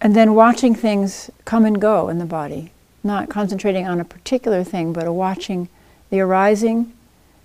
And 0.00 0.14
then 0.14 0.34
watching 0.34 0.74
things 0.74 1.30
come 1.44 1.64
and 1.64 1.80
go 1.80 2.08
in 2.08 2.18
the 2.18 2.26
body, 2.26 2.72
not 3.02 3.28
concentrating 3.28 3.86
on 3.86 4.00
a 4.00 4.04
particular 4.04 4.62
thing, 4.62 4.92
but 4.92 5.10
watching 5.12 5.68
the 6.10 6.20
arising 6.20 6.92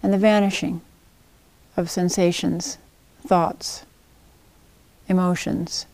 and 0.03 0.13
the 0.13 0.17
vanishing 0.17 0.81
of 1.77 1.89
sensations, 1.89 2.77
thoughts, 3.25 3.85
emotions, 5.07 5.85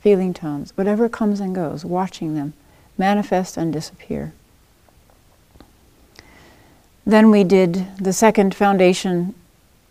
feeling 0.00 0.34
tones, 0.34 0.72
whatever 0.76 1.08
comes 1.08 1.40
and 1.40 1.54
goes, 1.54 1.84
watching 1.84 2.34
them 2.34 2.52
manifest 2.98 3.56
and 3.56 3.72
disappear. 3.72 4.32
Then 7.06 7.30
we 7.30 7.42
did 7.44 7.86
the 7.98 8.12
second 8.12 8.54
foundation 8.54 9.34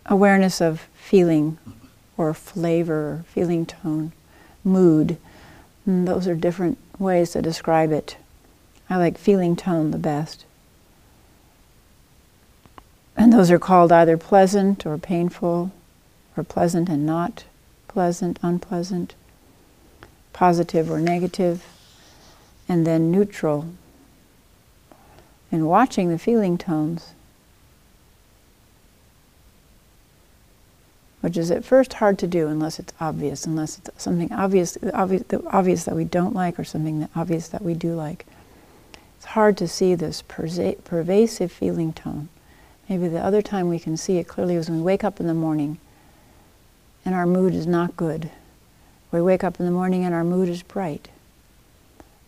awareness 0.06 0.60
of 0.60 0.88
feeling 0.94 1.58
or 2.16 2.32
flavor, 2.34 3.24
feeling 3.28 3.66
tone, 3.66 4.12
mood 4.64 5.16
mm, 5.88 6.06
those 6.06 6.28
are 6.28 6.34
different 6.34 6.78
ways 6.98 7.30
to 7.32 7.42
describe 7.42 7.92
it. 7.92 8.16
I 8.88 8.96
like 8.96 9.18
feeling 9.18 9.56
tone 9.56 9.90
the 9.90 9.98
best. 9.98 10.44
And 13.16 13.32
those 13.32 13.50
are 13.50 13.58
called 13.58 13.92
either 13.92 14.16
pleasant 14.16 14.86
or 14.86 14.98
painful, 14.98 15.72
or 16.36 16.44
pleasant 16.44 16.88
and 16.88 17.06
not 17.06 17.44
pleasant, 17.88 18.38
unpleasant, 18.42 19.14
positive 20.32 20.90
or 20.90 20.98
negative, 20.98 21.64
and 22.68 22.86
then 22.86 23.10
neutral. 23.10 23.66
And 25.50 25.68
watching 25.68 26.08
the 26.08 26.18
feeling 26.18 26.56
tones 26.56 27.12
which 31.22 31.36
is 31.36 31.50
at 31.52 31.64
first 31.64 31.94
hard 31.94 32.18
to 32.18 32.26
do 32.26 32.48
unless 32.48 32.78
it's 32.78 32.92
obvious, 33.00 33.46
unless 33.46 33.78
it's 33.78 33.90
something 34.02 34.30
obvious, 34.32 34.76
obvious, 34.92 35.22
obvious 35.46 35.84
that 35.84 35.94
we 35.94 36.04
don't 36.04 36.34
like 36.34 36.58
or 36.58 36.64
something 36.64 36.98
that 37.00 37.10
obvious 37.14 37.48
that 37.48 37.62
we 37.62 37.74
do 37.74 37.94
like. 37.94 38.26
It's 39.16 39.26
hard 39.26 39.56
to 39.58 39.68
see 39.68 39.94
this 39.94 40.20
pervasive 40.20 41.52
feeling 41.52 41.92
tone. 41.92 42.28
Maybe 42.88 43.06
the 43.06 43.24
other 43.24 43.40
time 43.40 43.68
we 43.68 43.78
can 43.78 43.96
see 43.96 44.18
it 44.18 44.26
clearly 44.26 44.56
is 44.56 44.68
when 44.68 44.78
we 44.78 44.84
wake 44.84 45.04
up 45.04 45.20
in 45.20 45.28
the 45.28 45.32
morning 45.32 45.78
and 47.04 47.14
our 47.14 47.26
mood 47.26 47.54
is 47.54 47.68
not 47.68 47.96
good. 47.96 48.30
We 49.12 49.22
wake 49.22 49.44
up 49.44 49.60
in 49.60 49.66
the 49.66 49.72
morning 49.72 50.04
and 50.04 50.12
our 50.12 50.24
mood 50.24 50.48
is 50.48 50.62
bright. 50.64 51.08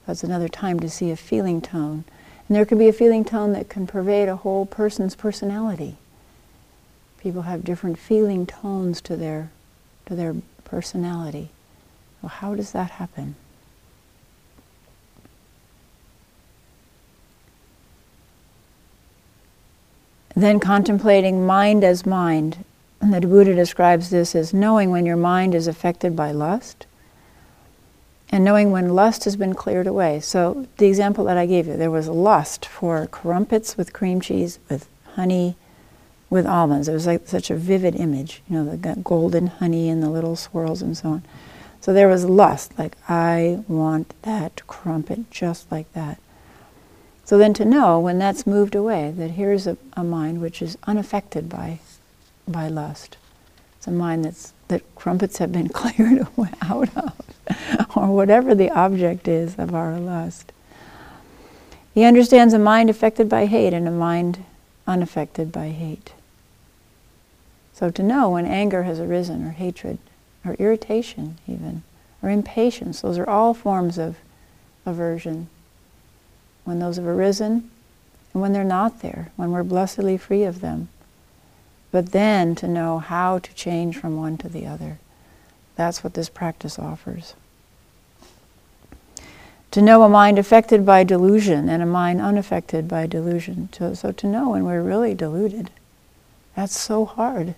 That's 0.07 0.23
another 0.23 0.49
time 0.49 0.79
to 0.81 0.89
see 0.89 1.11
a 1.11 1.17
feeling 1.17 1.61
tone. 1.61 2.05
And 2.47 2.57
there 2.57 2.65
can 2.65 2.79
be 2.79 2.89
a 2.89 2.93
feeling 2.93 3.25
tone 3.25 3.53
that 3.55 3.69
can 3.69 3.89
pervade 3.89 4.29
a 4.29 4.37
whole 4.37 4.67
person's 4.67 5.17
personality. 5.17 5.97
People 7.25 7.43
have 7.43 7.65
different 7.65 7.99
feeling 7.99 8.45
tones 8.45 9.01
to 9.01 9.17
their, 9.17 9.51
to 10.05 10.15
their 10.15 10.37
personality. 10.63 11.49
Well, 12.21 12.29
how 12.29 12.55
does 12.55 12.73
that 12.73 12.91
happen? 12.91 13.35
Then 20.37 20.61
contemplating 20.61 21.47
mind 21.47 21.83
as 21.83 22.05
mind. 22.05 22.63
And 23.01 23.15
the 23.15 23.23
Buddha 23.23 23.55
describes 23.55 24.11
this 24.11 24.35
as 24.35 24.53
knowing 24.53 24.91
when 24.91 25.07
your 25.07 25.17
mind 25.17 25.55
is 25.55 25.67
affected 25.67 26.15
by 26.15 26.31
lust 26.31 26.85
and 28.29 28.45
knowing 28.45 28.71
when 28.71 28.91
lust 28.91 29.25
has 29.25 29.37
been 29.37 29.55
cleared 29.55 29.87
away. 29.87 30.21
So, 30.21 30.67
the 30.77 30.87
example 30.87 31.25
that 31.25 31.39
I 31.39 31.47
gave 31.47 31.69
you, 31.69 31.79
there 31.79 31.91
was 31.91 32.07
lust 32.07 32.67
for 32.67 33.07
crumpets 33.07 33.79
with 33.79 33.95
cream 33.95 34.21
cheese, 34.21 34.59
with 34.69 34.89
honey, 35.15 35.57
with 36.35 36.47
almonds. 36.47 36.89
It 36.89 36.93
was 36.93 37.07
like 37.07 37.29
such 37.29 37.49
a 37.49 37.55
vivid 37.55 37.95
image, 37.95 38.43
you 38.49 38.57
know, 38.57 38.77
the 38.77 38.97
golden 38.97 39.47
honey 39.47 39.89
and 39.89 40.03
the 40.03 40.11
little 40.11 40.35
swirls 40.35 40.83
and 40.83 40.97
so 40.97 41.09
on. 41.11 41.23
So 41.81 41.93
there 41.93 42.09
was 42.09 42.25
lust, 42.25 42.77
like, 42.77 42.97
I 43.09 43.63
want 43.69 44.21
that 44.23 44.67
crumpet 44.67 45.31
just 45.31 45.71
like 45.71 45.91
that. 45.93 46.19
So 47.25 47.39
then 47.39 47.55
to 47.55 47.65
know 47.65 48.01
when 48.01 48.19
that's 48.19 48.49
moved 48.49 48.75
away, 48.75 49.13
that 49.17 49.33
here's 49.33 49.69
a, 49.69 49.77
a 49.93 50.03
mind 50.03 50.41
which 50.41 50.61
is 50.61 50.77
unaffected 50.89 51.49
by, 51.49 51.79
by 52.49 52.67
lust. 52.67 53.17
It's 53.77 53.87
a 53.87 53.93
mind 53.93 54.25
that's, 54.25 54.53
that 54.67 54.83
crumpets 54.97 55.39
have 55.39 55.53
been 55.53 55.69
cleared 55.81 56.27
out 56.63 56.97
of, 56.97 57.13
or 57.95 58.09
whatever 58.09 58.57
the 58.57 58.71
object 58.71 59.29
is 59.29 59.57
of 59.57 59.73
our 59.73 60.01
lust. 60.01 60.51
He 61.95 62.03
understands 62.03 62.55
a 62.55 62.59
mind 62.59 62.91
affected 62.91 63.29
by 63.29 63.47
hate 63.47 63.73
and 63.73 63.87
a 63.87 63.93
mind 63.93 64.43
unaffected 64.85 65.53
by 65.53 65.69
hate. 65.69 66.14
So 67.75 67.91
to 67.91 68.03
know 68.05 68.31
when 68.31 68.47
anger 68.47 68.85
has 68.85 69.01
arisen, 69.01 69.45
or 69.45 69.51
hatred, 69.51 69.99
or 70.45 70.55
irritation 70.55 71.39
even, 71.49 71.83
or 72.23 72.31
impatience, 72.31 73.01
those 73.01 73.19
are 73.19 73.29
all 73.29 73.53
forms 73.53 73.99
of 73.99 74.17
aversion 74.87 75.49
when 76.63 76.79
those 76.79 76.97
have 76.97 77.07
arisen 77.07 77.69
and 78.33 78.41
when 78.41 78.53
they're 78.53 78.63
not 78.63 79.03
there, 79.03 79.33
when 79.35 79.51
we're 79.51 79.65
blessedly 79.65 80.17
free 80.17 80.45
of 80.45 80.61
them. 80.61 80.89
But 81.91 82.13
then 82.13 82.55
to 82.57 82.69
know 82.69 83.01
how 83.01 83.41
to 83.41 83.55
change 83.55 83.97
from 83.97 84.17
one 84.17 84.37
to 84.39 84.49
the 84.49 84.67
other. 84.67 84.99
That's 85.75 86.05
what 86.05 86.15
this 86.15 86.29
practice 86.29 86.79
offers. 86.79 87.35
To 89.73 89.83
know 89.83 90.05
a 90.05 90.09
mind 90.09 90.39
affected 90.39 90.87
by 90.87 91.03
delusion 91.03 91.69
and 91.69 91.83
a 91.83 91.87
mind 91.87 92.21
unaffected 92.21 92.87
by 92.87 93.09
delusion. 93.09 93.69
So, 93.73 93.95
so 93.95 94.13
to 94.13 94.27
know 94.29 94.51
when 94.51 94.65
we're 94.65 94.81
really 94.81 95.15
deluded, 95.15 95.71
that's 96.55 96.79
so 96.79 97.05
hard. 97.05 97.57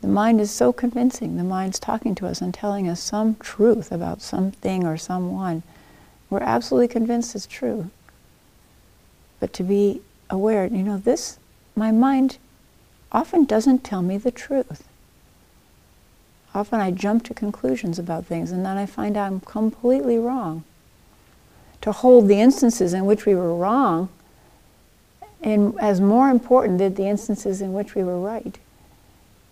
The 0.00 0.08
mind 0.08 0.40
is 0.40 0.50
so 0.50 0.72
convincing. 0.72 1.36
The 1.36 1.44
mind's 1.44 1.78
talking 1.78 2.14
to 2.16 2.26
us 2.26 2.40
and 2.40 2.52
telling 2.52 2.88
us 2.88 3.00
some 3.00 3.36
truth 3.36 3.90
about 3.90 4.20
something 4.20 4.84
or 4.84 4.96
someone. 4.96 5.62
We're 6.30 6.40
absolutely 6.40 6.88
convinced 6.88 7.34
it's 7.34 7.46
true 7.46 7.90
but 9.40 9.52
to 9.54 9.62
be 9.62 10.00
aware, 10.30 10.66
you 10.66 10.82
know, 10.82 10.98
this, 10.98 11.38
my 11.74 11.90
mind 11.90 12.38
often 13.12 13.44
doesn't 13.44 13.84
tell 13.84 14.02
me 14.02 14.18
the 14.18 14.30
truth. 14.30 14.88
Often 16.54 16.80
I 16.80 16.90
jump 16.90 17.24
to 17.24 17.34
conclusions 17.34 17.98
about 17.98 18.26
things 18.26 18.50
and 18.50 18.64
then 18.64 18.76
I 18.76 18.86
find 18.86 19.16
I'm 19.16 19.40
completely 19.40 20.18
wrong. 20.18 20.64
To 21.82 21.92
hold 21.92 22.28
the 22.28 22.40
instances 22.40 22.94
in 22.94 23.04
which 23.04 23.26
we 23.26 23.34
were 23.34 23.54
wrong 23.54 24.08
and 25.42 25.78
as 25.78 26.00
more 26.00 26.30
important 26.30 26.78
than 26.78 26.94
the 26.94 27.06
instances 27.06 27.60
in 27.60 27.72
which 27.72 27.94
we 27.94 28.02
were 28.02 28.18
right. 28.18 28.58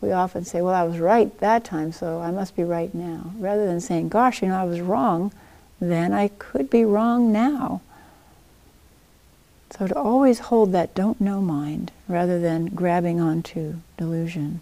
We 0.04 0.12
often 0.12 0.44
say, 0.44 0.60
well, 0.60 0.74
I 0.74 0.82
was 0.82 0.98
right 0.98 1.36
that 1.40 1.64
time, 1.64 1.90
so 1.90 2.20
I 2.20 2.30
must 2.30 2.54
be 2.54 2.62
right 2.62 2.94
now. 2.94 3.32
Rather 3.38 3.64
than 3.64 3.80
saying, 3.80 4.10
gosh, 4.10 4.42
you 4.42 4.48
know, 4.48 4.56
I 4.56 4.64
was 4.64 4.80
wrong 4.80 5.32
then, 5.80 6.12
I 6.12 6.28
could 6.28 6.68
be 6.68 6.84
wrong 6.84 7.32
now. 7.32 7.80
So 9.70 9.86
to 9.86 9.98
always 9.98 10.38
hold 10.40 10.72
that 10.72 10.94
don't 10.94 11.20
know 11.20 11.40
mind 11.40 11.90
rather 12.06 12.38
than 12.38 12.66
grabbing 12.66 13.18
onto 13.18 13.76
delusion. 13.96 14.60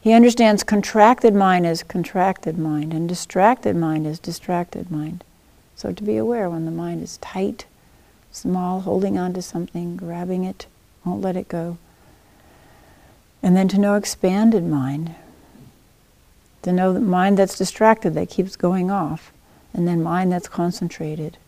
He 0.00 0.12
understands 0.12 0.62
contracted 0.62 1.34
mind 1.34 1.66
as 1.66 1.82
contracted 1.82 2.58
mind 2.58 2.94
and 2.94 3.08
distracted 3.08 3.76
mind 3.76 4.06
as 4.06 4.18
distracted 4.18 4.90
mind. 4.90 5.24
So 5.74 5.92
to 5.92 6.02
be 6.02 6.16
aware 6.16 6.48
when 6.48 6.64
the 6.64 6.70
mind 6.70 7.02
is 7.02 7.18
tight, 7.18 7.66
small, 8.30 8.80
holding 8.80 9.18
on 9.18 9.34
to 9.34 9.42
something, 9.42 9.96
grabbing 9.96 10.44
it, 10.44 10.66
won't 11.04 11.22
let 11.22 11.36
it 11.36 11.48
go. 11.48 11.76
And 13.42 13.56
then 13.56 13.68
to 13.68 13.78
know 13.78 13.94
expanded 13.94 14.64
mind. 14.64 15.14
To 16.62 16.72
know 16.72 16.92
mind 16.98 17.38
that's 17.38 17.56
distracted, 17.56 18.14
that 18.14 18.30
keeps 18.30 18.56
going 18.56 18.90
off. 18.90 19.32
And 19.72 19.86
then 19.86 20.02
mind 20.02 20.32
that's 20.32 20.48
concentrated. 20.48 21.38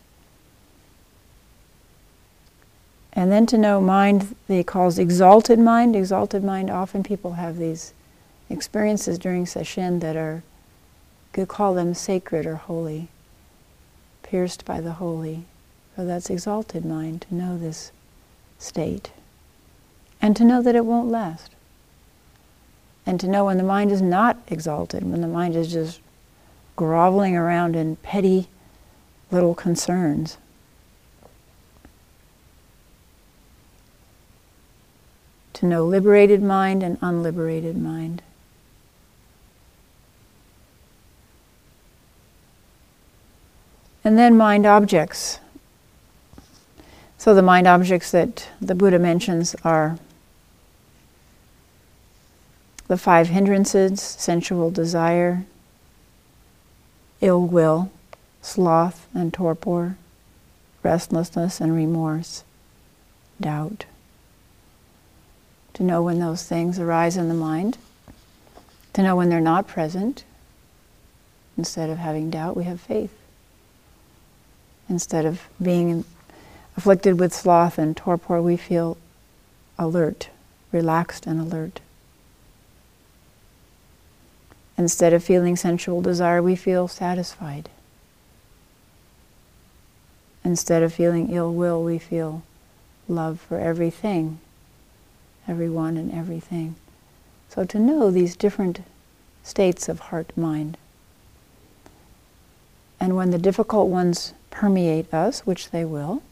And 3.13 3.31
then 3.31 3.45
to 3.47 3.57
know 3.57 3.81
mind, 3.81 4.35
they 4.47 4.63
calls 4.63 4.97
exalted 4.97 5.59
mind. 5.59 5.95
Exalted 5.95 6.43
mind, 6.43 6.69
often 6.69 7.03
people 7.03 7.33
have 7.33 7.57
these 7.57 7.93
experiences 8.49 9.19
during 9.19 9.45
sesshin 9.45 9.99
that 9.99 10.15
are, 10.15 10.43
could 11.33 11.47
call 11.47 11.73
them 11.73 11.93
sacred 11.93 12.45
or 12.45 12.55
holy, 12.55 13.09
pierced 14.23 14.63
by 14.65 14.79
the 14.79 14.93
holy. 14.93 15.43
So 15.95 16.05
that's 16.05 16.29
exalted 16.29 16.85
mind, 16.85 17.25
to 17.27 17.35
know 17.35 17.57
this 17.57 17.91
state. 18.57 19.11
And 20.21 20.35
to 20.37 20.45
know 20.45 20.61
that 20.61 20.75
it 20.75 20.85
won't 20.85 21.09
last. 21.09 21.50
And 23.05 23.19
to 23.19 23.27
know 23.27 23.45
when 23.45 23.57
the 23.57 23.63
mind 23.63 23.91
is 23.91 24.01
not 24.01 24.37
exalted, 24.47 25.03
when 25.03 25.21
the 25.21 25.27
mind 25.27 25.55
is 25.55 25.71
just 25.71 25.99
groveling 26.75 27.35
around 27.35 27.75
in 27.75 27.95
petty 27.97 28.47
little 29.31 29.55
concerns. 29.55 30.37
to 35.61 35.67
know 35.67 35.85
liberated 35.85 36.41
mind 36.41 36.81
and 36.81 36.97
unliberated 37.03 37.77
mind. 37.77 38.23
And 44.03 44.17
then 44.17 44.35
mind 44.35 44.65
objects. 44.65 45.37
So 47.19 47.35
the 47.35 47.43
mind 47.43 47.67
objects 47.67 48.09
that 48.09 48.49
the 48.59 48.73
Buddha 48.73 48.97
mentions 48.97 49.55
are 49.63 49.99
the 52.91 52.97
five 52.97 53.29
hindrances 53.29 54.01
sensual 54.01 54.69
desire, 54.69 55.45
ill 57.21 57.41
will, 57.41 57.89
sloth 58.41 59.07
and 59.13 59.33
torpor, 59.33 59.95
restlessness 60.83 61.61
and 61.61 61.73
remorse, 61.73 62.43
doubt 63.39 63.85
to 65.73 65.83
know 65.83 66.03
when 66.03 66.19
those 66.19 66.43
things 66.43 66.79
arise 66.79 67.15
in 67.15 67.29
the 67.29 67.33
mind, 67.33 67.77
to 68.91 69.01
know 69.01 69.15
when 69.15 69.29
they're 69.29 69.39
not 69.39 69.69
present. 69.69 70.25
Instead 71.57 71.89
of 71.89 71.97
having 71.97 72.29
doubt, 72.29 72.57
we 72.57 72.65
have 72.65 72.81
faith. 72.81 73.17
Instead 74.89 75.23
of 75.23 75.43
being 75.61 76.03
afflicted 76.75 77.17
with 77.21 77.33
sloth 77.33 77.77
and 77.77 77.95
torpor, 77.95 78.41
we 78.41 78.57
feel 78.57 78.97
alert, 79.79 80.27
relaxed 80.73 81.25
and 81.25 81.39
alert. 81.39 81.79
Instead 84.81 85.13
of 85.13 85.23
feeling 85.23 85.55
sensual 85.55 86.01
desire, 86.01 86.41
we 86.41 86.55
feel 86.55 86.87
satisfied. 86.87 87.69
Instead 90.43 90.81
of 90.81 90.91
feeling 90.91 91.29
ill 91.31 91.53
will, 91.53 91.83
we 91.83 91.99
feel 91.99 92.41
love 93.07 93.39
for 93.39 93.59
everything 93.59 94.39
everyone 95.47 95.97
and 95.97 96.11
everything. 96.11 96.73
So 97.47 97.63
to 97.63 97.77
know 97.77 98.09
these 98.09 98.35
different 98.35 98.81
states 99.43 99.87
of 99.87 99.99
heart 99.99 100.35
mind. 100.35 100.77
And 102.99 103.15
when 103.15 103.29
the 103.29 103.37
difficult 103.37 103.87
ones 103.87 104.33
permeate 104.49 105.13
us, 105.13 105.41
which 105.41 105.69
they 105.69 105.85
will, 105.85 106.23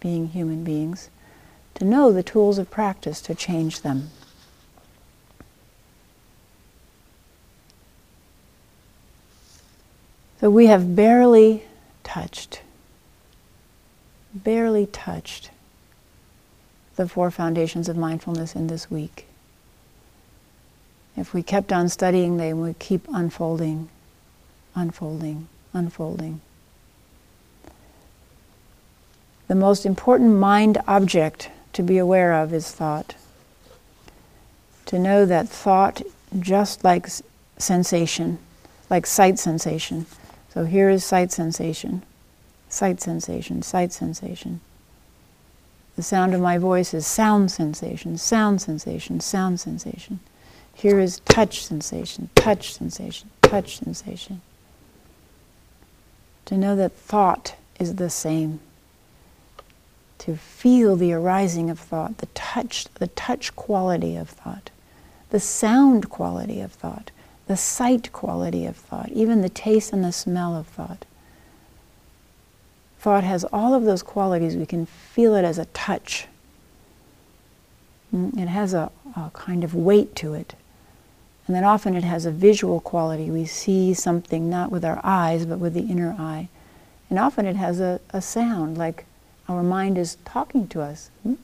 being 0.00 0.28
human 0.28 0.64
beings, 0.64 1.10
to 1.74 1.84
know 1.84 2.10
the 2.10 2.22
tools 2.22 2.56
of 2.56 2.70
practice 2.70 3.20
to 3.20 3.34
change 3.34 3.82
them. 3.82 4.12
So 10.44 10.50
we 10.50 10.66
have 10.66 10.94
barely 10.94 11.62
touched, 12.02 12.60
barely 14.34 14.84
touched 14.84 15.48
the 16.96 17.08
four 17.08 17.30
foundations 17.30 17.88
of 17.88 17.96
mindfulness 17.96 18.54
in 18.54 18.66
this 18.66 18.90
week. 18.90 19.26
If 21.16 21.32
we 21.32 21.42
kept 21.42 21.72
on 21.72 21.88
studying, 21.88 22.36
they 22.36 22.52
would 22.52 22.78
keep 22.78 23.08
unfolding, 23.10 23.88
unfolding, 24.74 25.48
unfolding. 25.72 26.42
The 29.48 29.54
most 29.54 29.86
important 29.86 30.34
mind 30.36 30.76
object 30.86 31.48
to 31.72 31.82
be 31.82 31.96
aware 31.96 32.34
of 32.34 32.52
is 32.52 32.70
thought. 32.70 33.14
To 34.84 34.98
know 34.98 35.24
that 35.24 35.48
thought, 35.48 36.02
just 36.38 36.84
like 36.84 37.08
sensation, 37.56 38.36
like 38.90 39.06
sight 39.06 39.38
sensation. 39.38 40.04
So 40.54 40.64
here 40.64 40.88
is 40.88 41.04
sight 41.04 41.32
sensation, 41.32 42.04
sight 42.68 43.00
sensation, 43.00 43.60
sight 43.62 43.92
sensation. 43.92 44.60
The 45.96 46.02
sound 46.02 46.32
of 46.32 46.40
my 46.40 46.58
voice 46.58 46.94
is 46.94 47.08
sound 47.08 47.50
sensation, 47.50 48.16
sound 48.18 48.62
sensation, 48.62 49.18
sound 49.18 49.58
sensation. 49.58 50.20
Here 50.72 51.00
is 51.00 51.18
touch 51.24 51.64
sensation, 51.64 52.30
touch 52.36 52.72
sensation, 52.72 53.30
touch 53.42 53.78
sensation. 53.78 54.42
To 56.44 56.56
know 56.56 56.76
that 56.76 56.92
thought 56.92 57.56
is 57.80 57.96
the 57.96 58.10
same. 58.10 58.60
To 60.18 60.36
feel 60.36 60.94
the 60.94 61.12
arising 61.12 61.68
of 61.68 61.80
thought, 61.80 62.18
the 62.18 62.26
touch, 62.26 62.86
the 62.94 63.08
touch 63.08 63.56
quality 63.56 64.14
of 64.14 64.28
thought, 64.28 64.70
the 65.30 65.40
sound 65.40 66.10
quality 66.10 66.60
of 66.60 66.70
thought, 66.72 67.10
the 67.46 67.56
sight 67.56 68.12
quality 68.12 68.66
of 68.66 68.76
thought, 68.76 69.10
even 69.10 69.42
the 69.42 69.48
taste 69.48 69.92
and 69.92 70.02
the 70.02 70.12
smell 70.12 70.56
of 70.56 70.66
thought. 70.66 71.04
Thought 72.98 73.24
has 73.24 73.44
all 73.52 73.74
of 73.74 73.84
those 73.84 74.02
qualities. 74.02 74.56
We 74.56 74.64
can 74.64 74.86
feel 74.86 75.34
it 75.34 75.44
as 75.44 75.58
a 75.58 75.66
touch. 75.66 76.26
Mm, 78.14 78.38
it 78.38 78.48
has 78.48 78.72
a, 78.72 78.90
a 79.14 79.30
kind 79.34 79.62
of 79.62 79.74
weight 79.74 80.16
to 80.16 80.32
it. 80.32 80.54
And 81.46 81.54
then 81.54 81.64
often 81.64 81.94
it 81.94 82.04
has 82.04 82.24
a 82.24 82.30
visual 82.30 82.80
quality. 82.80 83.30
We 83.30 83.44
see 83.44 83.92
something 83.92 84.48
not 84.48 84.70
with 84.70 84.84
our 84.84 85.00
eyes, 85.04 85.44
but 85.44 85.58
with 85.58 85.74
the 85.74 85.82
inner 85.82 86.16
eye. 86.18 86.48
And 87.10 87.18
often 87.18 87.44
it 87.44 87.56
has 87.56 87.80
a, 87.80 88.00
a 88.10 88.22
sound, 88.22 88.78
like 88.78 89.04
our 89.48 89.62
mind 89.62 89.98
is 89.98 90.16
talking 90.24 90.66
to 90.68 90.80
us 90.80 91.10
hmm? 91.22 91.34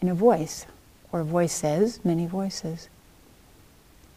in 0.00 0.08
a 0.08 0.14
voice, 0.14 0.64
or 1.12 1.20
a 1.20 1.24
voice 1.24 1.52
says, 1.52 2.00
many 2.02 2.26
voices. 2.26 2.88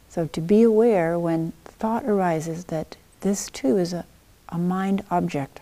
So 0.09 0.27
to 0.27 0.41
be 0.41 0.63
aware 0.63 1.19
when 1.19 1.53
thought 1.65 2.05
arises 2.05 2.65
that 2.65 2.95
this 3.21 3.49
too 3.49 3.77
is 3.77 3.93
a, 3.93 4.05
a 4.49 4.57
mind 4.57 5.03
object. 5.11 5.59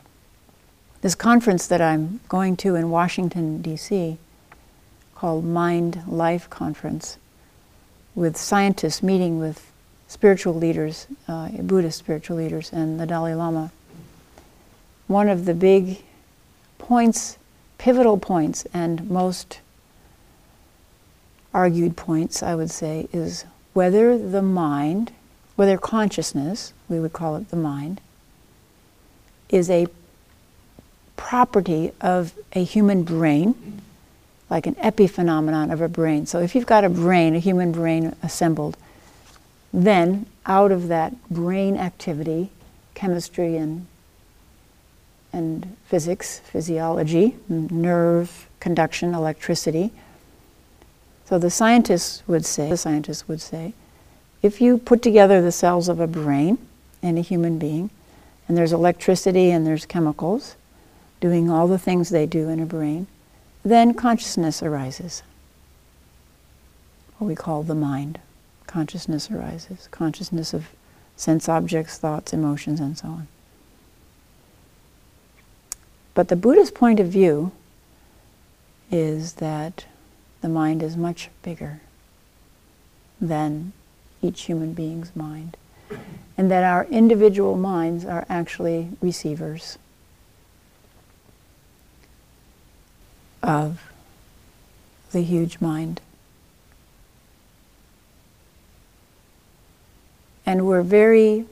This 1.01 1.15
conference 1.15 1.67
that 1.67 1.81
I'm 1.81 2.19
going 2.29 2.55
to 2.57 2.75
in 2.75 2.89
Washington, 2.89 3.61
D.C., 3.61 4.17
called 5.13 5.45
Mind 5.45 6.03
Life 6.07 6.49
Conference, 6.49 7.17
with 8.15 8.37
scientists 8.37 9.01
meeting 9.01 9.39
with 9.39 9.71
spiritual 10.07 10.53
leaders, 10.53 11.07
uh, 11.27 11.49
Buddhist 11.49 11.99
spiritual 11.99 12.37
leaders, 12.37 12.71
and 12.71 12.99
the 12.99 13.05
Dalai 13.05 13.33
Lama. 13.33 13.71
One 15.07 15.29
of 15.29 15.45
the 15.45 15.53
big 15.53 16.03
points, 16.77 17.37
pivotal 17.77 18.17
points, 18.17 18.65
and 18.73 19.09
most 19.09 19.59
argued 21.53 21.95
points, 21.95 22.43
I 22.43 22.55
would 22.55 22.71
say, 22.71 23.07
is 23.13 23.45
whether 23.75 24.17
the 24.17 24.41
mind, 24.41 25.11
whether 25.57 25.77
consciousness, 25.77 26.71
we 26.87 26.97
would 26.97 27.11
call 27.11 27.35
it 27.35 27.49
the 27.49 27.57
mind, 27.57 27.99
is 29.49 29.69
a 29.69 29.85
property 31.17 31.91
of 31.99 32.33
a 32.53 32.63
human 32.63 33.03
brain 33.03 33.81
like 34.49 34.65
an 34.65 34.75
epiphenomenon 34.75 35.73
of 35.73 35.81
a 35.81 35.89
brain. 35.89 36.25
So 36.25 36.39
if 36.39 36.55
you've 36.55 36.65
got 36.65 36.85
a 36.85 36.89
brain, 36.89 37.35
a 37.35 37.39
human 37.39 37.73
brain 37.73 38.15
assembled, 38.23 38.77
then 39.73 40.25
out 40.45 40.71
of 40.71 40.87
that 40.87 41.29
brain 41.29 41.75
activity, 41.75 42.51
chemistry 42.93 43.57
and 43.57 43.87
and 45.33 45.75
physics, 45.85 46.39
physiology, 46.39 47.35
nerve 47.49 48.47
conduction, 48.61 49.13
electricity. 49.13 49.91
So 51.25 51.39
the 51.39 51.49
scientists 51.49 52.23
would 52.27 52.45
say, 52.45 52.69
the 52.69 52.77
scientists 52.77 53.27
would 53.27 53.41
say, 53.41 53.73
if 54.41 54.61
you 54.61 54.77
put 54.77 55.01
together 55.01 55.41
the 55.41 55.51
cells 55.51 55.89
of 55.89 55.99
a 55.99 56.07
brain 56.07 56.59
in 57.01 57.17
a 57.17 57.21
human 57.21 57.57
being, 57.57 57.89
and 58.47 58.55
there's 58.55 58.71
electricity 58.71 59.49
and 59.49 59.65
there's 59.65 59.87
chemicals 59.87 60.55
doing 61.19 61.49
all 61.49 61.67
the 61.67 61.79
things 61.79 62.09
they 62.09 62.27
do 62.27 62.47
in 62.49 62.59
a 62.59 62.65
brain, 62.65 63.07
then 63.63 63.95
consciousness 63.95 64.61
arises. 64.61 65.23
What 67.17 67.27
we 67.27 67.35
call 67.35 67.63
the 67.63 67.73
mind. 67.73 68.19
Consciousness 68.67 69.31
arises. 69.31 69.87
Consciousness 69.89 70.53
of 70.53 70.67
sense 71.15 71.49
objects, 71.49 71.97
thoughts, 71.97 72.33
emotions, 72.33 72.79
and 72.79 72.95
so 72.97 73.07
on. 73.07 73.27
But 76.13 76.27
the 76.27 76.35
Buddhist 76.35 76.75
point 76.75 76.99
of 76.99 77.07
view 77.07 77.51
is 78.91 79.33
that 79.33 79.85
the 80.45 80.49
mind 80.49 80.83
is 80.83 80.95
much 80.95 81.31
bigger 81.41 81.81
than 83.19 83.73
each 84.21 84.43
human 84.43 84.73
being's 84.73 85.15
mind, 85.15 85.57
and 86.37 86.51
that 86.51 86.63
our 86.63 86.85
individual 86.91 87.57
minds 87.57 88.05
are 88.05 88.27
actually 88.29 88.89
receivers 89.01 89.79
of 93.41 93.89
the 95.11 95.21
huge 95.21 95.59
mind. 95.59 95.99
And 100.45 100.67
we're 100.67 100.83
very 100.83 101.45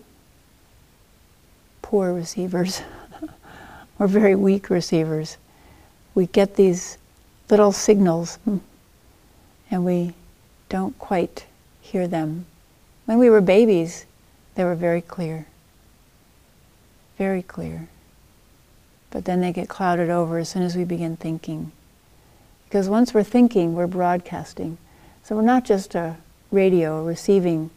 poor 1.82 2.14
receivers. 2.14 2.84
we're 3.98 4.06
very 4.06 4.36
weak 4.36 4.70
receivers. 4.70 5.38
We 6.14 6.28
get 6.28 6.58
these 6.58 7.00
little 7.50 7.72
signals 7.72 8.36
hmm, 8.46 8.60
and 9.74 9.84
we 9.84 10.14
don't 10.70 10.98
quite 11.00 11.48
hear 11.82 12.08
them. 12.08 12.46
When 13.06 13.18
we 13.18 13.30
were 13.30 13.42
babies, 13.42 14.06
they 14.54 14.64
were 14.64 14.76
very 14.76 15.02
clear. 15.02 15.48
Very 17.18 17.42
clear. 17.42 17.88
But 19.10 19.26
then 19.26 19.42
they 19.42 19.52
get 19.52 19.70
clouded 19.70 20.12
over 20.12 20.38
as 20.38 20.50
soon 20.50 20.62
as 20.62 20.76
we 20.76 20.84
begin 20.84 21.18
thinking. 21.18 21.72
Because 22.66 22.88
once 22.88 23.16
we're 23.16 23.24
thinking, 23.24 23.74
we're 23.74 23.88
broadcasting. 23.88 24.78
So 25.24 25.36
we're 25.36 25.42
not 25.42 25.66
just 25.66 25.96
a 25.96 26.18
radio 26.52 27.04
receiving 27.04 27.72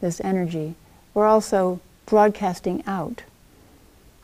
this 0.00 0.20
energy, 0.20 0.76
we're 1.14 1.26
also 1.26 1.80
broadcasting 2.06 2.84
out. 2.86 3.24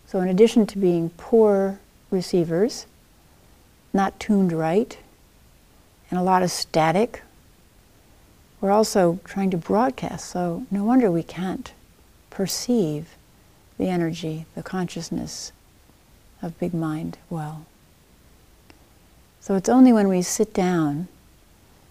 So, 0.07 0.21
in 0.21 0.29
addition 0.29 0.65
to 0.67 0.79
being 0.79 1.11
poor 1.17 1.81
receivers, 2.13 2.87
not 3.93 4.21
tuned 4.21 4.53
right, 4.53 4.97
and 6.15 6.21
a 6.21 6.25
lot 6.25 6.45
of 6.45 6.51
static, 6.53 7.23
we're 8.61 8.71
also 8.71 9.19
trying 9.25 9.51
to 9.51 9.57
broadcast. 9.57 10.31
So, 10.31 10.65
no 10.71 10.85
wonder 10.85 11.11
we 11.11 11.25
can't 11.25 11.73
perceive 12.31 13.17
the 13.79 13.89
energy, 13.89 14.47
the 14.55 14.63
consciousness 14.63 15.51
of 16.41 16.57
big 16.61 16.73
mind 16.73 17.19
well. 17.29 17.67
So 19.41 19.57
it's 19.57 19.69
only 19.69 19.93
when 19.93 20.07
we 20.07 20.23
sit 20.23 20.55
down 20.55 21.09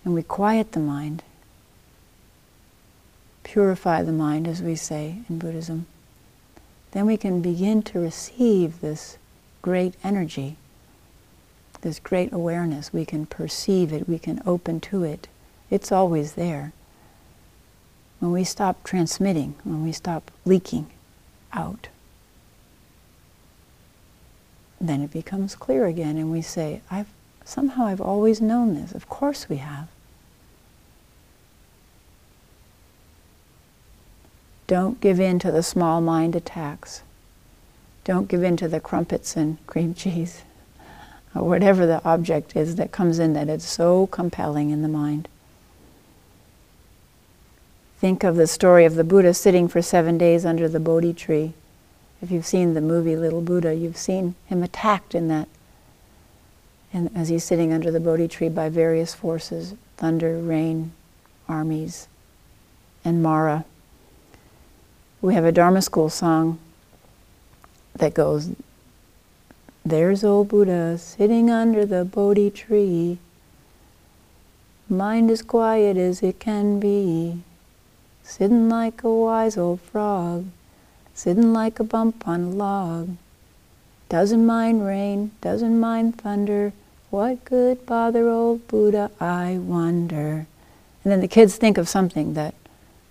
and 0.06 0.14
we 0.14 0.24
quiet 0.24 0.72
the 0.72 0.80
mind, 0.80 1.22
purify 3.44 4.04
the 4.04 4.14
mind, 4.14 4.48
as 4.48 4.62
we 4.62 4.76
say 4.76 5.18
in 5.28 5.38
Buddhism, 5.38 5.86
then 6.92 7.06
we 7.06 7.18
can 7.18 7.42
begin 7.42 7.84
to 7.84 8.00
receive 8.00 8.80
this 8.80 9.18
great 9.62 9.96
energy, 10.02 10.56
this 11.84 12.00
great 12.00 12.34
awareness. 12.34 12.92
We 12.92 13.06
can 13.06 13.26
perceive 13.26 13.94
it, 13.94 14.10
we 14.10 14.20
can 14.20 14.42
open 14.46 14.80
to 14.82 15.04
it. 15.04 15.28
It's 15.70 15.92
always 15.92 16.34
there. 16.34 16.74
When 18.20 18.32
we 18.32 18.44
stop 18.44 18.84
transmitting, 18.84 19.56
when 19.64 19.84
we 19.84 19.92
stop 19.92 20.32
leaking 20.46 20.88
out, 21.54 21.88
then 24.82 25.02
it 25.02 25.12
becomes 25.12 25.56
clear 25.56 25.86
again, 25.86 26.18
and 26.18 26.32
we 26.32 26.42
say, 26.42 26.82
I've 26.90 27.08
Somehow 27.46 27.86
I've 27.86 28.02
always 28.02 28.42
known 28.42 28.76
this. 28.76 28.94
Of 28.94 29.10
course 29.10 29.50
we 29.50 29.58
have. 29.58 29.88
Don't 34.66 35.02
give 35.02 35.20
in 35.20 35.40
to 35.40 35.52
the 35.52 35.64
small 35.64 36.00
mind 36.00 36.36
attacks. 36.36 37.04
Don't 38.06 38.28
give 38.28 38.44
in 38.44 38.58
to 38.58 38.68
the 38.68 38.80
crumpets 38.80 39.36
and 39.36 39.66
cream 39.68 39.94
cheese 39.94 40.44
or 41.36 41.44
whatever 41.44 41.86
the 41.86 42.04
object 42.06 42.56
is 42.56 42.76
that 42.76 42.92
comes 42.92 43.20
in 43.20 43.34
that 43.34 43.50
it's 43.50 43.66
so 43.66 44.08
compelling 44.08 44.70
in 44.70 44.82
the 44.82 44.88
mind. 44.88 45.28
Think 48.00 48.24
of 48.24 48.36
the 48.36 48.48
story 48.48 48.86
of 48.86 48.96
the 48.96 49.04
Buddha 49.04 49.34
sitting 49.34 49.68
for 49.68 49.82
seven 49.82 50.18
days 50.18 50.46
under 50.46 50.68
the 50.68 50.80
Bodhi 50.80 51.14
tree. 51.14 51.54
If 52.22 52.32
you've 52.32 52.46
seen 52.46 52.74
the 52.74 52.82
movie 52.82 53.16
Little 53.16 53.42
Buddha, 53.42 53.74
you've 53.74 53.98
seen 53.98 54.36
him 54.48 54.62
attacked 54.64 55.16
in 55.16 55.28
that 55.30 55.48
and 56.94 57.10
as 57.16 57.30
he's 57.30 57.44
sitting 57.44 57.74
under 57.74 57.90
the 57.90 58.00
Bodhi 58.00 58.28
tree 58.28 58.50
by 58.50 58.70
various 58.70 59.16
forces 59.16 59.74
thunder, 59.98 60.38
rain, 60.38 60.92
armies, 61.48 62.08
and 63.04 63.24
Mara. 63.24 63.66
We 65.22 65.34
have 65.34 65.46
a 65.46 65.52
Dharma 65.52 65.82
school 65.82 66.10
song 66.10 66.60
that 67.96 68.14
goes, 68.14 68.52
There's 69.86 70.24
old 70.24 70.48
Buddha 70.48 70.98
sitting 70.98 71.52
under 71.52 71.86
the 71.86 72.06
Bodhi 72.06 72.50
tree, 72.50 73.18
mind 74.88 75.30
as 75.30 75.42
quiet 75.42 75.98
as 75.98 76.24
it 76.24 76.40
can 76.40 76.80
be, 76.80 77.42
sitting 78.24 78.70
like 78.70 79.04
a 79.04 79.12
wise 79.12 79.58
old 79.58 79.82
frog, 79.82 80.46
sitting 81.14 81.52
like 81.52 81.82
a 81.82 81.84
bump 81.84 82.26
on 82.26 82.44
a 82.44 82.50
log. 82.50 83.18
Doesn't 84.08 84.46
mind 84.46 84.86
rain, 84.86 85.32
doesn't 85.42 85.78
mind 85.78 86.18
thunder. 86.18 86.72
What 87.10 87.44
could 87.44 87.86
bother 87.86 88.30
old 88.30 88.66
Buddha, 88.70 89.12
I 89.20 89.58
wonder? 89.58 90.48
And 91.04 91.12
then 91.12 91.20
the 91.20 91.28
kids 91.28 91.58
think 91.58 91.78
of 91.78 91.90
something 91.90 92.36
that 92.36 92.56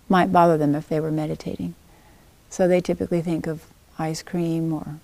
might 0.09 0.31
bother 0.31 0.57
them 0.57 0.73
if 0.73 0.89
they 0.89 0.99
were 0.99 1.11
meditating. 1.11 1.75
So 2.49 2.67
they 2.67 2.81
typically 2.81 3.21
think 3.21 3.45
of 3.45 3.67
ice 3.99 4.23
cream 4.23 4.73
or 4.73 4.97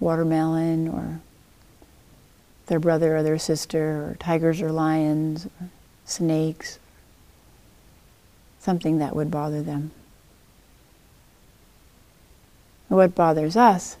watermelon 0.00 0.88
or 0.88 1.20
their 2.66 2.78
brother 2.78 3.16
or 3.16 3.22
their 3.22 3.38
sister 3.38 4.10
or 4.10 4.16
tigers 4.18 4.60
or 4.60 4.70
lions 4.70 5.46
or 5.46 5.68
snakes, 6.04 6.78
something 8.58 8.98
that 8.98 9.16
would 9.16 9.30
bother 9.30 9.62
them. 9.62 9.90
What 12.88 13.14
bothers 13.14 13.56
us 13.56 13.96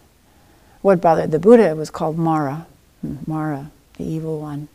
what 0.80 1.00
bothered 1.00 1.30
the 1.30 1.38
Buddha 1.38 1.74
was 1.74 1.90
called 1.90 2.18
Mara, 2.18 2.66
hmm, 3.00 3.16
Mara, 3.26 3.70
the 3.96 4.04
evil 4.04 4.40
one. 4.40 4.68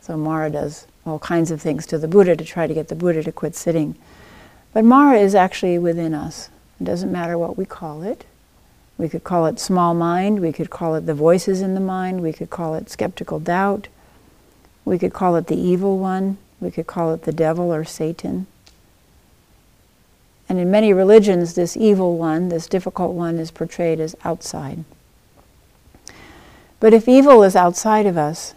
So 0.00 0.16
Mara 0.16 0.50
does 0.50 0.86
all 1.04 1.18
kinds 1.18 1.50
of 1.50 1.60
things 1.60 1.86
to 1.86 1.98
the 1.98 2.08
Buddha 2.08 2.36
to 2.36 2.44
try 2.44 2.66
to 2.66 2.74
get 2.74 2.88
the 2.88 2.94
Buddha 2.94 3.22
to 3.22 3.32
quit 3.32 3.54
sitting. 3.54 3.96
But 4.72 4.84
Mara 4.84 5.18
is 5.18 5.34
actually 5.34 5.78
within 5.78 6.14
us. 6.14 6.48
It 6.80 6.84
doesn't 6.84 7.12
matter 7.12 7.36
what 7.36 7.58
we 7.58 7.66
call 7.66 8.02
it. 8.02 8.24
We 9.00 9.08
could 9.08 9.24
call 9.24 9.46
it 9.46 9.58
small 9.58 9.94
mind, 9.94 10.40
we 10.40 10.52
could 10.52 10.68
call 10.68 10.94
it 10.94 11.06
the 11.06 11.14
voices 11.14 11.62
in 11.62 11.72
the 11.72 11.80
mind, 11.80 12.20
we 12.20 12.34
could 12.34 12.50
call 12.50 12.74
it 12.74 12.90
skeptical 12.90 13.40
doubt, 13.40 13.88
we 14.84 14.98
could 14.98 15.14
call 15.14 15.36
it 15.36 15.46
the 15.46 15.58
evil 15.58 15.98
one, 15.98 16.36
we 16.60 16.70
could 16.70 16.86
call 16.86 17.14
it 17.14 17.22
the 17.22 17.32
devil 17.32 17.72
or 17.72 17.82
Satan. 17.82 18.46
And 20.50 20.58
in 20.58 20.70
many 20.70 20.92
religions, 20.92 21.54
this 21.54 21.78
evil 21.78 22.18
one, 22.18 22.50
this 22.50 22.66
difficult 22.66 23.14
one, 23.14 23.38
is 23.38 23.50
portrayed 23.50 24.00
as 24.00 24.14
outside. 24.22 24.84
But 26.78 26.92
if 26.92 27.08
evil 27.08 27.42
is 27.42 27.56
outside 27.56 28.04
of 28.04 28.18
us, 28.18 28.52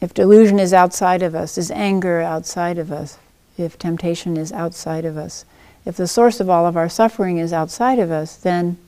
if 0.00 0.12
delusion 0.12 0.58
is 0.58 0.72
outside 0.74 1.22
of 1.22 1.36
us, 1.36 1.56
is 1.56 1.70
anger 1.70 2.20
outside 2.20 2.78
of 2.78 2.90
us, 2.90 3.16
if 3.56 3.78
temptation 3.78 4.36
is 4.36 4.50
outside 4.50 5.04
of 5.04 5.16
us, 5.16 5.44
if 5.84 5.96
the 5.96 6.08
source 6.08 6.40
of 6.40 6.48
all 6.48 6.66
of 6.66 6.76
our 6.76 6.88
suffering 6.88 7.38
is 7.38 7.52
outside 7.52 7.98
of 7.98 8.10
us, 8.10 8.36
then 8.36 8.78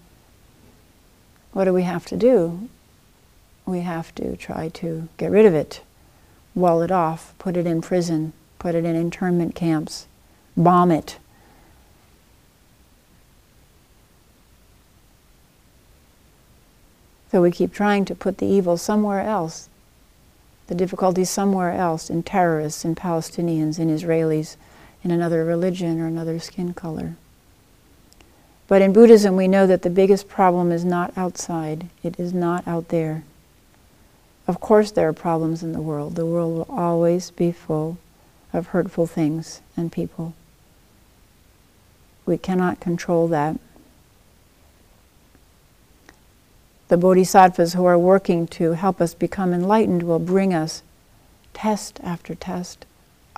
what 1.52 1.64
do 1.64 1.72
we 1.72 1.82
have 1.82 2.06
to 2.06 2.16
do? 2.16 2.68
We 3.64 3.80
have 3.80 4.14
to 4.16 4.36
try 4.36 4.68
to 4.70 5.08
get 5.16 5.30
rid 5.30 5.46
of 5.46 5.54
it, 5.54 5.82
wall 6.54 6.82
it 6.82 6.90
off, 6.90 7.34
put 7.38 7.56
it 7.56 7.66
in 7.66 7.82
prison, 7.82 8.32
put 8.58 8.74
it 8.74 8.84
in 8.84 8.96
internment 8.96 9.54
camps, 9.54 10.06
bomb 10.56 10.90
it, 10.90 11.18
So 17.36 17.42
we 17.42 17.50
keep 17.50 17.72
trying 17.72 18.06
to 18.06 18.14
put 18.14 18.38
the 18.38 18.46
evil 18.46 18.78
somewhere 18.78 19.20
else, 19.20 19.68
the 20.68 20.74
difficulties 20.74 21.28
somewhere 21.28 21.72
else, 21.72 22.08
in 22.08 22.22
terrorists, 22.22 22.82
in 22.82 22.94
Palestinians, 22.94 23.78
in 23.78 23.88
Israelis, 23.88 24.56
in 25.06 25.12
another 25.12 25.44
religion 25.44 26.00
or 26.00 26.06
another 26.06 26.38
skin 26.38 26.74
color. 26.74 27.16
But 28.68 28.82
in 28.82 28.92
Buddhism, 28.92 29.36
we 29.36 29.46
know 29.48 29.66
that 29.66 29.82
the 29.82 29.90
biggest 29.90 30.28
problem 30.28 30.72
is 30.72 30.84
not 30.84 31.16
outside, 31.16 31.88
it 32.02 32.18
is 32.18 32.34
not 32.34 32.66
out 32.66 32.88
there. 32.88 33.24
Of 34.46 34.60
course, 34.60 34.90
there 34.90 35.08
are 35.08 35.12
problems 35.12 35.62
in 35.62 35.72
the 35.72 35.80
world. 35.80 36.16
The 36.16 36.26
world 36.26 36.54
will 36.54 36.76
always 36.76 37.30
be 37.30 37.52
full 37.52 37.98
of 38.52 38.68
hurtful 38.68 39.06
things 39.06 39.60
and 39.76 39.92
people. 39.92 40.34
We 42.24 42.36
cannot 42.36 42.80
control 42.80 43.28
that. 43.28 43.58
the 46.88 46.96
bodhisattvas 46.96 47.72
who 47.72 47.84
are 47.84 47.98
working 47.98 48.46
to 48.46 48.72
help 48.72 49.00
us 49.00 49.14
become 49.14 49.52
enlightened 49.52 50.02
will 50.02 50.18
bring 50.18 50.54
us 50.54 50.82
test 51.52 51.98
after 52.02 52.34
test, 52.34 52.86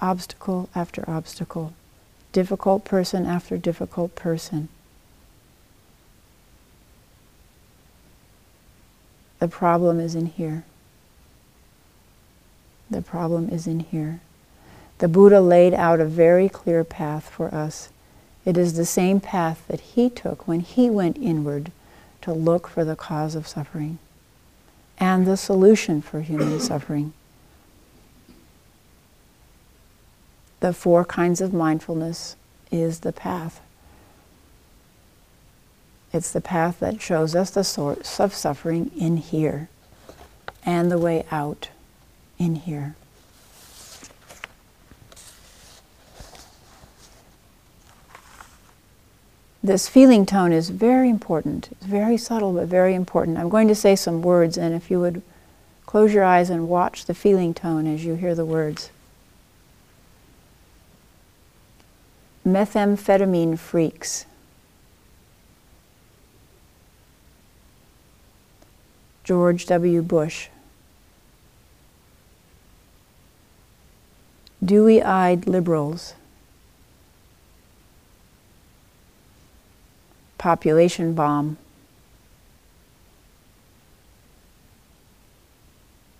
obstacle 0.01 0.69
after 0.75 1.09
obstacle, 1.09 1.73
difficult 2.33 2.85
person 2.85 3.27
after 3.27 3.57
difficult 3.57 4.15
person. 4.15 4.69
The 9.39 9.49
problem 9.49 10.01
is 10.01 10.15
in 10.15 10.27
here. 10.27 10.65
The 12.91 13.03
problem 13.03 13.49
is 13.51 13.67
in 13.67 13.81
here. 13.81 14.21
The 14.99 15.09
Buddha 15.09 15.41
laid 15.41 15.75
out 15.75 16.01
a 16.01 16.05
very 16.05 16.49
clear 16.49 16.83
path 16.83 17.29
for 17.29 17.55
us. 17.55 17.89
It 18.45 18.57
is 18.57 18.75
the 18.75 18.87
same 18.87 19.21
path 19.21 19.63
that 19.69 19.81
he 19.81 20.11
took 20.11 20.49
when 20.49 20.61
he 20.61 20.91
went 20.91 21.19
inward 21.19 21.71
to 22.23 22.33
look 22.33 22.67
for 22.67 22.85
the 22.85 22.97
cause 22.97 23.35
of 23.35 23.47
suffering 23.47 23.99
and 24.99 25.27
the 25.27 25.37
solution 25.37 26.03
for 26.03 26.21
human 26.21 26.59
suffering. 26.59 27.13
The 30.61 30.73
four 30.73 31.05
kinds 31.05 31.41
of 31.41 31.53
mindfulness 31.53 32.37
is 32.71 33.01
the 33.01 33.13
path. 33.13 33.61
It's 36.13 36.33
the 36.33 36.41
path 36.41 36.81
that 36.81 37.01
shows 37.01 37.35
us 37.35 37.51
the 37.51 37.65
source 37.65 38.19
of 38.19 38.35
suffering 38.35 38.91
in 38.97 39.19
here 39.19 39.69
and 40.65 40.91
the 40.91 40.99
way 40.99 41.25
out 41.31 41.69
in 42.39 42.57
here. 42.57 42.97
this 49.69 49.87
feeling 49.87 50.25
tone 50.25 50.51
is 50.51 50.71
very 50.71 51.11
important. 51.11 51.69
It's 51.73 51.85
very 51.85 52.17
subtle, 52.17 52.53
but 52.53 52.69
very 52.69 52.95
important. 52.95 53.37
I'm 53.37 53.51
going 53.51 53.69
to 53.69 53.75
say 53.75 53.97
some 53.97 54.23
words, 54.23 54.57
and 54.57 54.75
if 54.75 54.91
you 54.91 54.99
would 55.01 55.21
close 55.85 56.15
your 56.15 56.25
eyes 56.25 56.49
and 56.49 56.69
watch 56.69 57.05
the 57.05 57.15
feeling 57.15 57.53
tone 57.53 57.87
as 57.87 58.05
you 58.05 58.15
hear 58.15 58.35
the 58.35 58.47
words. 58.47 58.91
Methamphetamine 62.47 63.59
freaks. 63.59 64.25
George 69.25 69.67
W. 69.67 70.03
Bush. 70.03 70.49
Dewy 74.65 75.03
eyed 75.03 75.47
liberals. 75.47 76.15
population 80.39 81.13
bomb. 81.15 81.59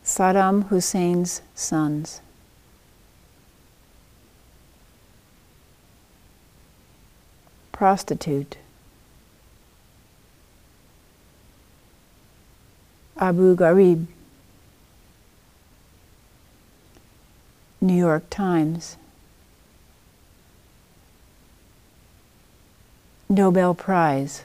Saddam 0.05 0.67
Hussein's 0.69 1.41
sons. 1.55 2.21
Prostitute. 7.79 8.57
Abu 13.17 13.55
Ghraib. 13.55 14.09
New 17.81 17.95
York 17.95 18.29
Times. 18.31 18.97
Nobel 23.29 23.77
Prize. 23.77 24.43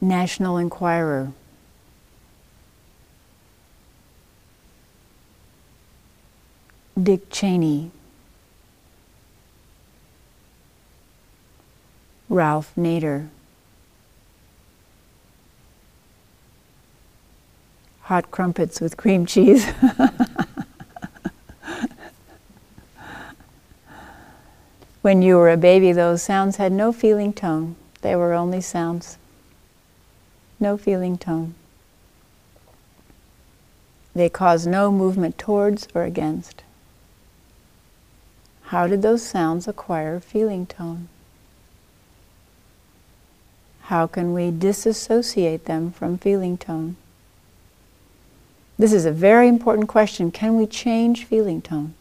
National 0.00 0.56
Enquirer. 0.58 1.30
Dick 7.00 7.30
Cheney. 7.30 7.92
Ralph 12.28 12.72
Nader. 12.76 13.28
Hot 18.02 18.30
crumpets 18.30 18.80
with 18.80 18.96
cream 18.96 19.26
cheese. 19.26 19.66
When 25.00 25.22
you 25.22 25.36
were 25.36 25.48
a 25.48 25.56
baby, 25.56 25.92
those 25.92 26.22
sounds 26.22 26.56
had 26.56 26.70
no 26.70 26.92
feeling 26.92 27.32
tone. 27.32 27.76
They 28.02 28.14
were 28.14 28.34
only 28.34 28.60
sounds. 28.60 29.16
No 30.60 30.76
feeling 30.76 31.16
tone. 31.16 31.54
They 34.14 34.28
cause 34.28 34.66
no 34.66 34.92
movement 34.92 35.38
towards 35.38 35.88
or 35.94 36.02
against. 36.02 36.62
How 38.64 38.86
did 38.86 39.00
those 39.00 39.22
sounds 39.22 39.66
acquire 39.66 40.20
feeling 40.20 40.66
tone? 40.66 41.08
How 43.88 44.06
can 44.06 44.34
we 44.34 44.50
disassociate 44.50 45.64
them 45.64 45.92
from 45.92 46.18
feeling 46.18 46.58
tone? 46.58 46.96
This 48.78 48.92
is 48.92 49.06
a 49.06 49.10
very 49.10 49.48
important 49.48 49.88
question. 49.88 50.30
Can 50.30 50.58
we 50.58 50.66
change 50.66 51.24
feeling 51.24 51.62
tone? 51.62 51.94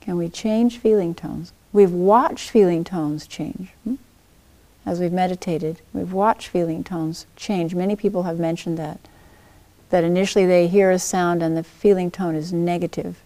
Can 0.00 0.16
we 0.16 0.30
change 0.30 0.78
feeling 0.78 1.14
tones? 1.14 1.52
We've 1.74 1.92
watched 1.92 2.48
feeling 2.48 2.84
tones 2.84 3.26
change. 3.26 3.68
Hmm? 3.84 3.96
As 4.86 4.98
we've 4.98 5.12
meditated, 5.12 5.82
we've 5.92 6.14
watched 6.14 6.48
feeling 6.48 6.82
tones 6.82 7.26
change. 7.36 7.74
Many 7.74 7.94
people 7.94 8.22
have 8.22 8.38
mentioned 8.38 8.78
that. 8.78 9.00
That 9.90 10.04
initially 10.04 10.46
they 10.46 10.68
hear 10.68 10.90
a 10.90 10.98
sound 10.98 11.42
and 11.42 11.54
the 11.54 11.62
feeling 11.62 12.10
tone 12.10 12.34
is 12.34 12.50
negative. 12.50 13.20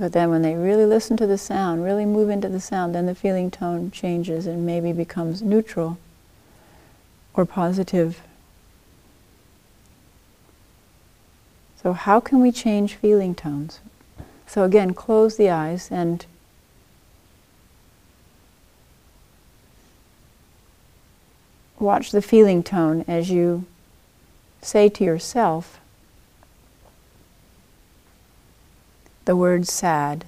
But 0.00 0.12
then 0.12 0.30
when 0.30 0.40
they 0.40 0.54
really 0.54 0.86
listen 0.86 1.18
to 1.18 1.26
the 1.26 1.36
sound, 1.36 1.84
really 1.84 2.06
move 2.06 2.30
into 2.30 2.48
the 2.48 2.58
sound, 2.58 2.94
then 2.94 3.04
the 3.04 3.14
feeling 3.14 3.50
tone 3.50 3.90
changes 3.90 4.46
and 4.46 4.64
maybe 4.64 4.94
becomes 4.94 5.42
neutral 5.42 5.98
or 7.34 7.44
positive. 7.44 8.22
So, 11.82 11.92
how 11.92 12.18
can 12.18 12.40
we 12.40 12.50
change 12.50 12.94
feeling 12.94 13.34
tones? 13.34 13.80
So, 14.46 14.64
again, 14.64 14.94
close 14.94 15.36
the 15.36 15.50
eyes 15.50 15.90
and 15.90 16.24
watch 21.78 22.10
the 22.10 22.22
feeling 22.22 22.62
tone 22.62 23.04
as 23.06 23.30
you 23.30 23.66
say 24.62 24.88
to 24.88 25.04
yourself 25.04 25.79
the 29.30 29.36
word 29.36 29.64
sad. 29.68 30.24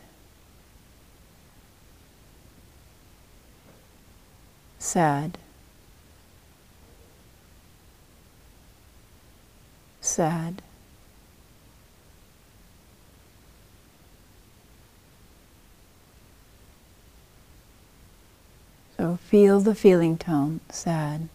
Sad. 4.78 5.38
Sad. 10.00 10.62
So 18.96 19.16
feel 19.16 19.58
the 19.58 19.74
feeling 19.74 20.16
tone, 20.16 20.60
sad. 20.70 21.28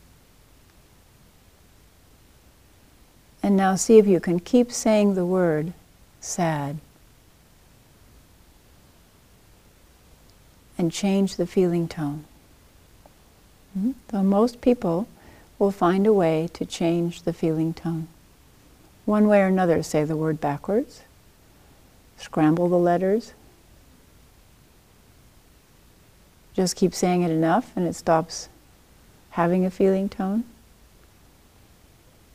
And 3.43 3.57
now 3.57 3.75
see 3.75 3.97
if 3.97 4.07
you 4.07 4.21
can 4.21 4.39
keep 4.39 4.71
saying 4.71 5.15
the 5.15 5.25
word 5.25 5.73
sad. 6.21 6.77
And 10.77 10.91
change 10.91 11.37
the 11.37 11.47
feeling 11.47 11.87
tone. 11.87 12.25
Mm-hmm. 13.77 13.91
So 14.11 14.23
most 14.23 14.61
people 14.61 15.07
will 15.57 15.71
find 15.71 16.05
a 16.05 16.13
way 16.13 16.49
to 16.53 16.65
change 16.65 17.23
the 17.23 17.33
feeling 17.33 17.73
tone. 17.73 18.07
One 19.05 19.27
way 19.27 19.41
or 19.41 19.47
another, 19.47 19.81
say 19.81 20.03
the 20.03 20.17
word 20.17 20.39
backwards, 20.39 21.01
scramble 22.17 22.69
the 22.69 22.77
letters, 22.77 23.33
just 26.53 26.75
keep 26.75 26.93
saying 26.93 27.21
it 27.21 27.31
enough 27.31 27.71
and 27.75 27.87
it 27.87 27.93
stops 27.93 28.49
having 29.31 29.65
a 29.65 29.69
feeling 29.71 30.09
tone. 30.09 30.43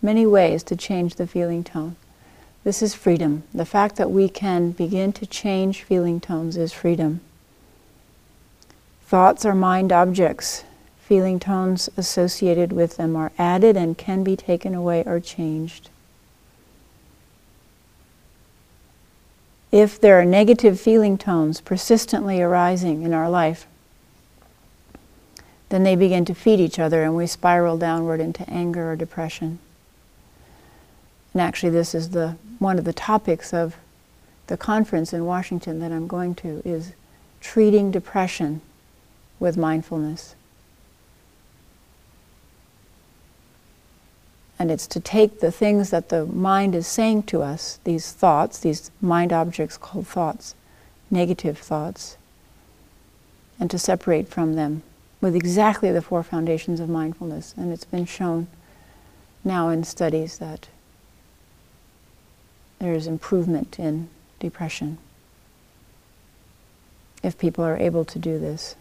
Many 0.01 0.27
ways 0.27 0.63
to 0.65 0.77
change 0.77 1.17
the 1.17 1.27
feeling 1.27 1.65
tone. 1.65 1.97
This 2.65 2.83
is 2.83 2.95
freedom. 2.95 3.43
The 3.53 3.65
fact 3.65 3.97
that 3.97 4.11
we 4.11 4.29
can 4.29 4.71
begin 4.71 5.13
to 5.15 5.27
change 5.27 5.83
feeling 5.83 6.21
tones 6.21 6.57
is 6.57 6.73
freedom. 6.73 7.21
Thoughts 9.13 9.45
are 9.45 9.55
mind 9.55 9.93
objects. 9.93 10.65
Feeling 10.97 11.39
tones 11.39 11.91
associated 11.99 12.73
with 12.73 12.97
them 12.97 13.15
are 13.15 13.31
added 13.37 13.77
and 13.77 13.99
can 13.99 14.25
be 14.25 14.37
taken 14.37 14.75
away 14.75 15.03
or 15.05 15.21
changed. 15.21 15.91
If 19.71 20.01
there 20.01 20.19
are 20.19 20.25
negative 20.25 20.81
feeling 20.81 21.19
tones 21.19 21.61
persistently 21.61 22.41
arising 22.41 23.03
in 23.03 23.13
our 23.13 23.29
life, 23.29 23.67
then 25.69 25.83
they 25.83 25.95
begin 25.95 26.25
to 26.25 26.35
feed 26.35 26.59
each 26.59 26.79
other 26.79 27.03
and 27.03 27.15
we 27.15 27.27
spiral 27.27 27.77
downward 27.77 28.19
into 28.19 28.49
anger 28.49 28.93
or 28.93 28.97
depression. 28.97 29.59
And 31.35 31.43
actually, 31.43 31.69
this 31.69 31.95
is 31.95 32.13
the, 32.13 32.37
one 32.59 32.79
of 32.79 32.87
the 32.87 32.95
topics 32.95 33.53
of 33.53 33.77
the 34.47 34.57
conference 34.57 35.13
in 35.13 35.27
Washington 35.27 35.81
that 35.81 35.93
I'm 35.93 36.07
going 36.07 36.35
to 36.37 36.63
is 36.65 36.95
treating 37.43 37.91
depression 37.91 38.63
with 39.43 39.57
mindfulness. 39.57 40.37
And 44.57 44.71
it's 44.71 44.87
to 44.87 45.01
take 45.01 45.41
the 45.41 45.51
things 45.51 45.91
that 45.91 46.11
the 46.11 46.25
mind 46.27 46.77
is 46.77 46.87
saying 46.87 47.25
to 47.25 47.43
us, 47.43 47.81
these 47.83 48.13
thoughts, 48.13 48.61
these 48.61 48.93
mind 49.01 49.33
objects 49.33 49.77
called 49.77 50.07
thoughts, 50.07 50.55
negative 51.11 51.59
thoughts, 51.59 52.17
and 53.59 53.69
to 53.73 53.81
separate 53.81 54.29
from 54.29 54.55
them 54.55 54.85
with 55.21 55.35
exactly 55.35 55.91
the 55.91 56.03
four 56.03 56.23
foundations 56.23 56.79
of 56.79 56.89
mindfulness. 56.89 57.53
And 57.57 57.73
it's 57.73 57.85
been 57.85 58.07
shown 58.07 58.47
now 59.43 59.71
in 59.71 59.83
studies 59.83 60.39
that 60.39 60.69
there 62.79 62.93
is 62.93 63.09
improvement 63.09 63.81
in 63.81 64.09
depression 64.39 64.99
if 67.23 67.39
people 67.39 67.65
are 67.65 67.77
able 67.77 68.05
to 68.05 68.19
do 68.19 68.39
this, 68.39 68.75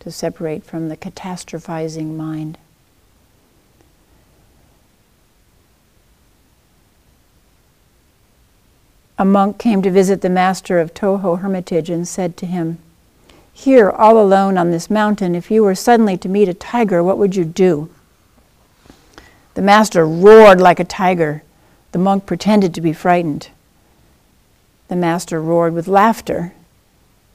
to 0.00 0.10
separate 0.10 0.64
from 0.64 0.88
the 0.88 0.96
catastrophizing 0.96 2.16
mind. 2.16 2.58
A 9.18 9.24
monk 9.24 9.58
came 9.58 9.80
to 9.82 9.90
visit 9.90 10.20
the 10.20 10.28
master 10.28 10.78
of 10.78 10.92
Toho 10.92 11.40
Hermitage 11.40 11.88
and 11.88 12.06
said 12.06 12.36
to 12.36 12.46
him, 12.46 12.78
here, 13.58 13.88
all 13.88 14.20
alone 14.20 14.58
on 14.58 14.70
this 14.70 14.90
mountain, 14.90 15.34
if 15.34 15.50
you 15.50 15.64
were 15.64 15.74
suddenly 15.74 16.18
to 16.18 16.28
meet 16.28 16.46
a 16.46 16.52
tiger, 16.52 17.02
what 17.02 17.16
would 17.16 17.34
you 17.34 17.44
do? 17.46 17.88
The 19.54 19.62
master 19.62 20.06
roared 20.06 20.60
like 20.60 20.78
a 20.78 20.84
tiger. 20.84 21.42
The 21.92 21.98
monk 21.98 22.26
pretended 22.26 22.74
to 22.74 22.82
be 22.82 22.92
frightened. 22.92 23.48
The 24.88 24.94
master 24.94 25.40
roared 25.40 25.72
with 25.72 25.88
laughter. 25.88 26.52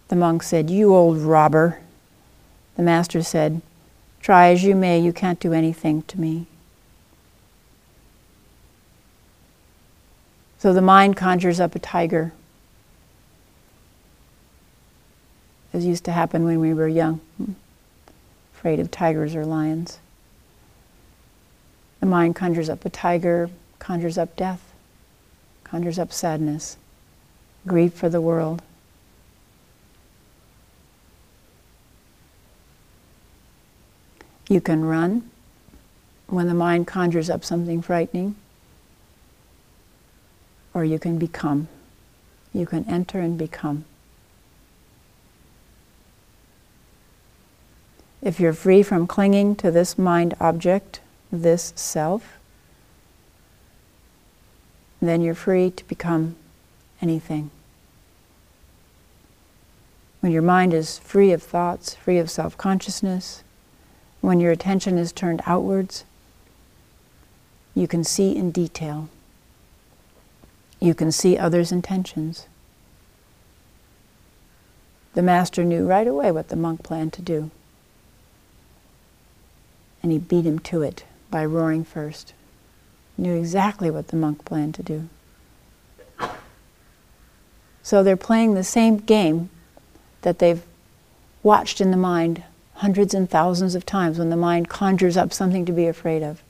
The 0.10 0.16
monk 0.16 0.44
said, 0.44 0.70
You 0.70 0.96
old 0.96 1.18
robber. 1.18 1.80
The 2.76 2.84
master 2.84 3.22
said, 3.22 3.62
Try 4.22 4.50
as 4.50 4.64
you 4.64 4.76
may, 4.76 5.00
you 5.00 5.14
can't 5.14 5.40
do 5.40 5.54
anything 5.54 6.04
to 6.04 6.20
me. 6.20 6.46
So 10.60 10.74
the 10.74 10.82
mind 10.82 11.18
conjures 11.18 11.60
up 11.60 11.76
a 11.76 11.80
tiger. 11.80 12.34
as 15.74 15.86
used 15.86 16.04
to 16.06 16.12
happen 16.12 16.44
when 16.44 16.60
we 16.60 16.74
were 16.74 16.88
young, 16.88 17.20
hmm. 17.38 17.54
afraid 18.54 18.80
of 18.80 18.92
tigers 18.92 19.36
or 19.36 19.46
lions. 19.46 20.00
The 22.00 22.06
mind 22.06 22.36
conjures 22.36 22.70
up 22.70 22.84
a 22.86 22.90
tiger, 22.90 23.50
conjures 23.80 24.18
up 24.18 24.36
death, 24.36 24.74
conjures 25.64 26.00
up 26.00 26.12
sadness, 26.12 26.78
grief 27.66 27.94
for 27.94 28.10
the 28.10 28.22
world. 28.22 28.62
You 34.48 34.62
can 34.62 34.84
run 34.86 35.30
when 36.28 36.48
the 36.48 36.54
mind 36.54 36.88
conjures 36.88 37.30
up 37.30 37.44
something 37.44 37.82
frightening, 37.82 38.36
or 40.74 40.86
you 40.86 41.00
can 41.00 41.18
become. 41.18 41.68
You 42.54 42.66
can 42.66 42.86
enter 42.90 43.20
and 43.20 43.38
become. 43.38 43.86
If 48.22 48.40
you're 48.40 48.54
free 48.54 48.84
from 48.84 49.08
clinging 49.08 49.56
to 49.58 49.72
this 49.72 49.98
mind 49.98 50.36
object, 50.40 51.02
this 51.32 51.74
self, 51.76 52.38
then 55.02 55.22
you're 55.22 55.34
free 55.34 55.72
to 55.72 55.88
become 55.88 56.36
anything. 57.02 57.50
When 60.20 60.32
your 60.32 60.44
mind 60.44 60.74
is 60.74 61.00
free 61.00 61.32
of 61.32 61.42
thoughts, 61.42 61.96
free 61.96 62.20
of 62.20 62.30
self 62.30 62.56
consciousness, 62.58 63.44
when 64.22 64.40
your 64.40 64.52
attention 64.52 64.98
is 64.98 65.12
turned 65.12 65.42
outwards, 65.46 66.06
you 67.76 67.88
can 67.88 68.04
see 68.04 68.36
in 68.36 68.52
detail. 68.52 69.10
You 70.80 70.94
can 70.94 71.12
see 71.12 71.38
others' 71.38 71.72
intentions. 71.72 72.48
The 75.14 75.22
master 75.22 75.64
knew 75.64 75.86
right 75.86 76.08
away 76.08 76.32
what 76.32 76.48
the 76.48 76.56
monk 76.56 76.84
planned 76.84 77.14
to 77.14 77.22
do 77.22 77.52
and 80.04 80.12
he 80.12 80.18
beat 80.18 80.46
him 80.46 80.60
to 80.60 80.82
it 80.82 81.04
by 81.30 81.46
roaring 81.46 81.84
first. 81.84 82.34
knew 83.18 83.36
exactly 83.36 83.92
what 83.92 84.08
the 84.08 84.16
monk 84.16 84.44
planned 84.46 84.74
to 84.74 84.82
do. 84.82 85.08
So 87.84 88.02
they're 88.02 88.18
playing 88.18 88.54
the 88.54 88.64
same 88.64 88.98
game 88.98 89.50
that 90.24 90.40
they've 90.40 90.64
watched 91.44 91.82
in 91.82 91.92
the 91.92 91.98
mind 91.98 92.44
hundreds 92.82 93.14
and 93.14 93.30
thousands 93.30 93.76
of 93.76 93.86
times 93.86 94.18
when 94.18 94.32
the 94.32 94.36
mind 94.36 94.68
conjures 94.68 95.16
up 95.16 95.32
something 95.32 95.66
to 95.66 95.72
be 95.72 95.86
afraid 95.86 96.24
of. 96.24 96.42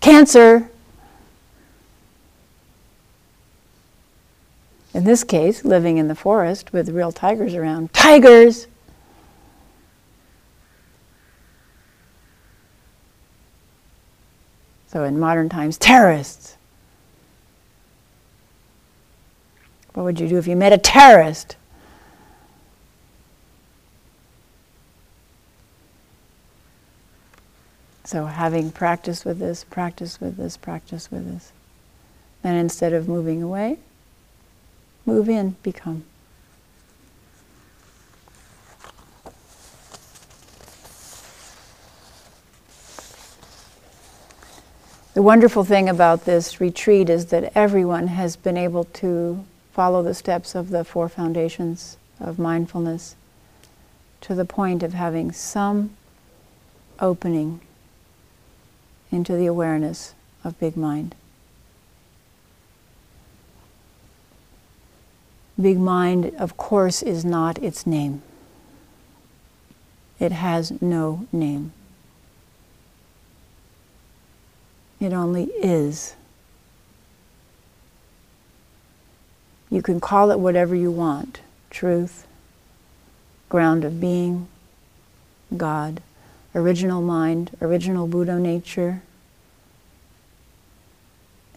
Cancer! 0.00 0.70
In 4.94 5.04
this 5.04 5.22
case, 5.22 5.62
living 5.62 5.98
in 5.98 6.08
the 6.08 6.14
forest 6.14 6.72
with 6.72 6.88
real 6.88 7.12
tigers 7.12 7.54
around. 7.54 7.92
Tigers! 7.92 8.66
So 14.86 15.04
in 15.04 15.20
modern 15.20 15.50
times, 15.50 15.76
terrorists. 15.76 16.56
What 19.92 20.04
would 20.04 20.18
you 20.18 20.28
do 20.28 20.38
if 20.38 20.46
you 20.46 20.56
met 20.56 20.72
a 20.72 20.78
terrorist? 20.78 21.56
So, 28.04 28.26
having 28.26 28.70
practiced 28.70 29.24
with 29.24 29.38
this, 29.38 29.64
practice 29.64 30.20
with 30.20 30.36
this, 30.36 30.56
practice 30.56 31.10
with 31.10 31.30
this, 31.30 31.52
then 32.42 32.56
instead 32.56 32.92
of 32.92 33.08
moving 33.08 33.42
away, 33.42 33.78
move 35.04 35.28
in, 35.28 35.56
become. 35.62 36.04
The 45.12 45.22
wonderful 45.22 45.64
thing 45.64 45.88
about 45.88 46.24
this 46.24 46.60
retreat 46.60 47.10
is 47.10 47.26
that 47.26 47.52
everyone 47.54 48.06
has 48.06 48.36
been 48.36 48.56
able 48.56 48.84
to 48.84 49.44
follow 49.72 50.02
the 50.02 50.14
steps 50.14 50.54
of 50.54 50.70
the 50.70 50.84
four 50.84 51.08
foundations 51.08 51.98
of 52.18 52.38
mindfulness 52.38 53.16
to 54.22 54.34
the 54.34 54.44
point 54.44 54.82
of 54.82 54.94
having 54.94 55.32
some 55.32 55.90
opening 57.00 57.60
into 59.10 59.34
the 59.34 59.46
awareness 59.46 60.14
of 60.44 60.58
big 60.58 60.76
mind. 60.76 61.14
Big 65.60 65.78
mind, 65.78 66.32
of 66.38 66.56
course, 66.56 67.02
is 67.02 67.24
not 67.24 67.62
its 67.62 67.86
name. 67.86 68.22
It 70.18 70.32
has 70.32 70.80
no 70.80 71.26
name. 71.32 71.72
It 75.00 75.12
only 75.12 75.44
is. 75.44 76.14
You 79.70 79.82
can 79.82 80.00
call 80.00 80.30
it 80.30 80.38
whatever 80.38 80.74
you 80.74 80.90
want 80.90 81.40
truth, 81.70 82.26
ground 83.48 83.84
of 83.84 84.00
being, 84.00 84.48
God, 85.56 86.02
original 86.54 87.02
mind, 87.02 87.56
original 87.60 88.06
Buddha 88.06 88.38
nature. 88.38 89.02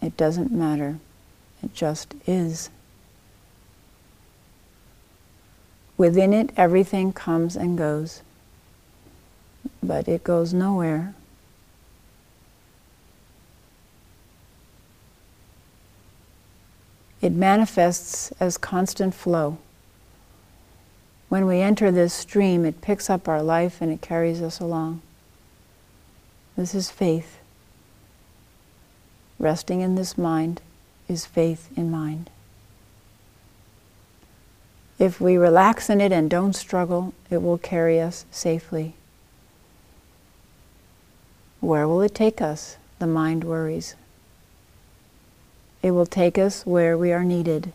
It 0.01 0.17
doesn't 0.17 0.51
matter. 0.51 0.99
It 1.63 1.73
just 1.73 2.13
is. 2.27 2.69
Within 5.97 6.33
it, 6.33 6.51
everything 6.57 7.13
comes 7.13 7.55
and 7.55 7.77
goes, 7.77 8.21
but 9.81 10.07
it 10.07 10.23
goes 10.23 10.53
nowhere. 10.53 11.13
It 17.21 17.31
manifests 17.31 18.33
as 18.41 18.57
constant 18.57 19.13
flow. 19.15 19.57
When 21.33 21.47
we 21.47 21.61
enter 21.61 21.89
this 21.89 22.13
stream, 22.13 22.63
it 22.63 22.81
picks 22.81 23.09
up 23.09 23.27
our 23.27 23.41
life 23.41 23.81
and 23.81 23.91
it 23.91 24.03
carries 24.03 24.39
us 24.39 24.59
along. 24.59 25.01
This 26.55 26.75
is 26.75 26.91
faith. 26.91 27.39
Resting 29.39 29.81
in 29.81 29.95
this 29.95 30.15
mind 30.15 30.61
is 31.07 31.25
faith 31.25 31.75
in 31.75 31.89
mind. 31.89 32.29
If 34.99 35.19
we 35.19 35.35
relax 35.35 35.89
in 35.89 36.01
it 36.01 36.11
and 36.11 36.29
don't 36.29 36.53
struggle, 36.53 37.15
it 37.31 37.41
will 37.41 37.57
carry 37.57 37.99
us 37.99 38.27
safely. 38.29 38.93
Where 41.61 41.87
will 41.87 42.03
it 42.03 42.13
take 42.13 42.43
us? 42.43 42.77
The 42.99 43.07
mind 43.07 43.43
worries. 43.43 43.95
It 45.81 45.89
will 45.93 46.05
take 46.05 46.37
us 46.37 46.63
where 46.63 46.95
we 46.95 47.11
are 47.11 47.23
needed. 47.23 47.73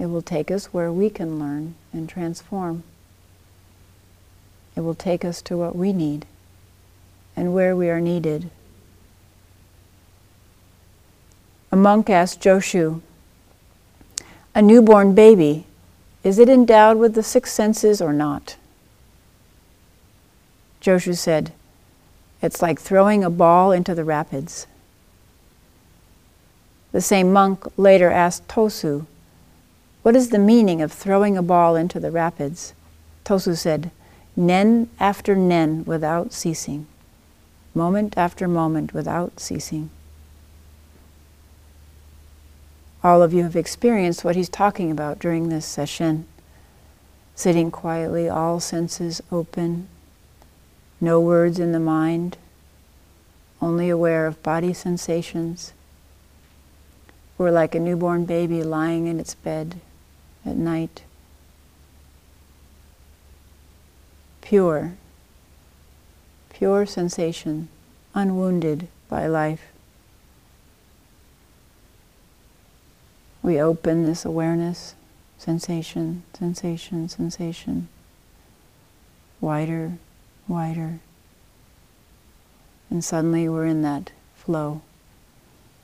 It 0.00 0.06
will 0.06 0.22
take 0.22 0.50
us 0.50 0.72
where 0.72 0.90
we 0.90 1.10
can 1.10 1.38
learn 1.38 1.74
and 1.92 2.08
transform. 2.08 2.84
It 4.74 4.80
will 4.80 4.94
take 4.94 5.26
us 5.26 5.42
to 5.42 5.58
what 5.58 5.76
we 5.76 5.92
need 5.92 6.24
and 7.36 7.52
where 7.52 7.76
we 7.76 7.90
are 7.90 8.00
needed. 8.00 8.50
A 11.70 11.76
monk 11.76 12.08
asked 12.08 12.40
Joshu, 12.40 13.02
A 14.54 14.62
newborn 14.62 15.14
baby, 15.14 15.66
is 16.24 16.38
it 16.38 16.48
endowed 16.48 16.96
with 16.96 17.14
the 17.14 17.22
six 17.22 17.52
senses 17.52 18.00
or 18.00 18.14
not? 18.14 18.56
Joshu 20.80 21.14
said, 21.14 21.52
It's 22.40 22.62
like 22.62 22.80
throwing 22.80 23.22
a 23.22 23.28
ball 23.28 23.70
into 23.70 23.94
the 23.94 24.04
rapids. 24.04 24.66
The 26.92 27.02
same 27.02 27.34
monk 27.34 27.66
later 27.76 28.10
asked 28.10 28.48
Tosu, 28.48 29.04
What 30.02 30.16
is 30.16 30.30
the 30.30 30.38
meaning 30.38 30.80
of 30.80 30.92
throwing 30.92 31.36
a 31.36 31.42
ball 31.42 31.76
into 31.76 32.00
the 32.00 32.10
rapids? 32.10 32.72
Tosu 33.24 33.54
said, 33.54 33.90
Nen 34.34 34.88
after 34.98 35.36
nen 35.36 35.84
without 35.84 36.32
ceasing, 36.32 36.86
moment 37.74 38.14
after 38.16 38.48
moment 38.48 38.94
without 38.94 39.38
ceasing. 39.38 39.90
All 43.04 43.22
of 43.22 43.34
you 43.34 43.42
have 43.42 43.56
experienced 43.56 44.24
what 44.24 44.36
he's 44.36 44.48
talking 44.48 44.90
about 44.90 45.18
during 45.18 45.48
this 45.48 45.66
session. 45.66 46.26
Sitting 47.34 47.70
quietly, 47.70 48.26
all 48.28 48.58
senses 48.58 49.20
open, 49.30 49.86
no 50.98 51.20
words 51.20 51.58
in 51.58 51.72
the 51.72 51.80
mind, 51.80 52.38
only 53.60 53.90
aware 53.90 54.26
of 54.26 54.42
body 54.42 54.72
sensations 54.72 55.74
or 57.38 57.50
like 57.50 57.74
a 57.74 57.80
newborn 57.80 58.24
baby 58.24 58.62
lying 58.62 59.06
in 59.06 59.20
its 59.20 59.34
bed 59.34 59.80
at 60.44 60.56
night. 60.56 61.02
Pure, 64.40 64.94
pure 66.52 66.86
sensation, 66.86 67.68
unwounded 68.14 68.88
by 69.08 69.26
life. 69.26 69.62
We 73.42 73.60
open 73.60 74.04
this 74.06 74.24
awareness, 74.24 74.94
sensation, 75.38 76.24
sensation, 76.34 77.08
sensation, 77.08 77.88
wider, 79.40 79.92
wider. 80.46 81.00
And 82.90 83.04
suddenly 83.04 83.48
we're 83.48 83.66
in 83.66 83.82
that 83.82 84.12
flow 84.34 84.82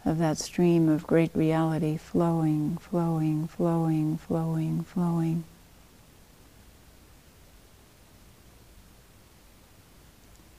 of 0.07 0.19
that 0.19 0.39
stream 0.39 0.89
of 0.89 1.05
great 1.05 1.35
reality 1.35 1.97
flowing, 1.97 2.79
flowing, 2.79 3.49
flowing, 3.49 4.17
flowing, 4.17 4.85
flowing. 4.85 5.43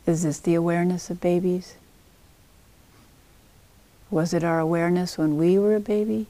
Is 0.06 0.24
this 0.24 0.40
the 0.40 0.54
awareness 0.54 1.10
of 1.10 1.22
babies? 1.22 1.76
Was 4.12 4.34
it 4.34 4.44
our 4.44 4.60
awareness 4.60 5.18
when 5.18 5.38
we 5.38 5.58
were 5.58 5.76
a 5.76 5.80
baby? 5.80 6.28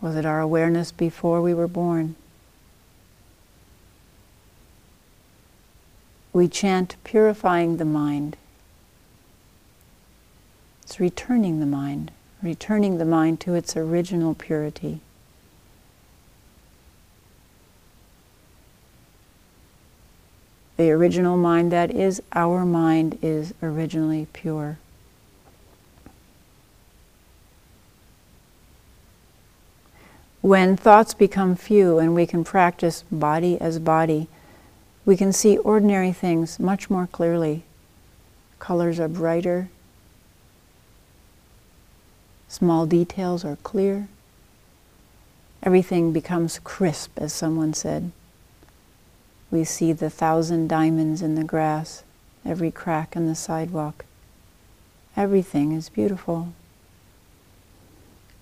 Was 0.00 0.16
it 0.16 0.26
our 0.26 0.40
awareness 0.40 0.90
before 0.90 1.40
we 1.40 1.54
were 1.54 1.68
born? 1.68 2.16
We 6.32 6.48
chant 6.48 6.96
purifying 7.04 7.76
the 7.76 7.84
mind. 7.84 8.36
It's 10.88 10.98
returning 10.98 11.60
the 11.60 11.66
mind, 11.66 12.12
returning 12.42 12.96
the 12.96 13.04
mind 13.04 13.40
to 13.40 13.52
its 13.52 13.76
original 13.76 14.32
purity. 14.34 15.00
The 20.78 20.90
original 20.90 21.36
mind 21.36 21.70
that 21.72 21.90
is 21.90 22.22
our 22.32 22.64
mind 22.64 23.18
is 23.20 23.52
originally 23.62 24.28
pure. 24.32 24.78
When 30.40 30.74
thoughts 30.74 31.12
become 31.12 31.54
few 31.54 31.98
and 31.98 32.14
we 32.14 32.26
can 32.26 32.44
practice 32.44 33.04
body 33.12 33.60
as 33.60 33.78
body, 33.78 34.26
we 35.04 35.18
can 35.18 35.34
see 35.34 35.58
ordinary 35.58 36.12
things 36.12 36.58
much 36.58 36.88
more 36.88 37.06
clearly 37.06 37.64
colors 38.58 38.98
are 38.98 39.08
brighter, 39.08 39.68
small 42.48 42.86
details 42.86 43.44
are 43.44 43.56
clear. 43.62 44.08
Everything 45.62 46.12
becomes 46.12 46.58
crisp, 46.58 47.12
as 47.16 47.32
someone 47.32 47.74
said. 47.74 48.10
We 49.50 49.64
see 49.64 49.92
the 49.92 50.10
thousand 50.10 50.68
diamonds 50.68 51.22
in 51.22 51.34
the 51.34 51.44
grass, 51.44 52.02
every 52.44 52.70
crack 52.70 53.14
in 53.16 53.26
the 53.26 53.34
sidewalk. 53.34 54.04
Everything 55.16 55.72
is 55.72 55.88
beautiful. 55.88 56.52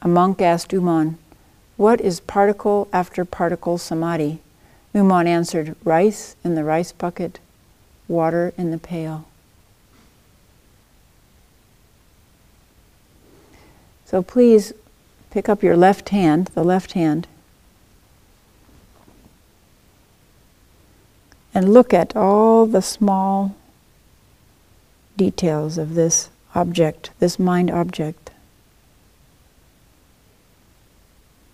A 0.02 0.08
monk 0.08 0.42
asked 0.42 0.72
Ummon, 0.72 1.16
What 1.76 2.00
is 2.00 2.20
particle 2.20 2.88
after 2.92 3.24
particle 3.24 3.78
samadhi? 3.78 4.40
Ummon 4.94 5.26
answered, 5.26 5.74
Rice 5.84 6.36
in 6.44 6.54
the 6.54 6.64
rice 6.64 6.92
bucket, 6.92 7.40
water 8.08 8.52
in 8.56 8.70
the 8.70 8.78
pail. 8.78 9.26
So 14.06 14.22
please 14.22 14.72
pick 15.30 15.48
up 15.48 15.64
your 15.64 15.76
left 15.76 16.10
hand, 16.10 16.46
the 16.54 16.62
left 16.62 16.92
hand, 16.92 17.26
and 21.52 21.72
look 21.72 21.92
at 21.92 22.14
all 22.14 22.66
the 22.66 22.82
small 22.82 23.56
details 25.16 25.76
of 25.76 25.94
this 25.94 26.30
object, 26.54 27.10
this 27.18 27.40
mind 27.40 27.68
object. 27.68 28.30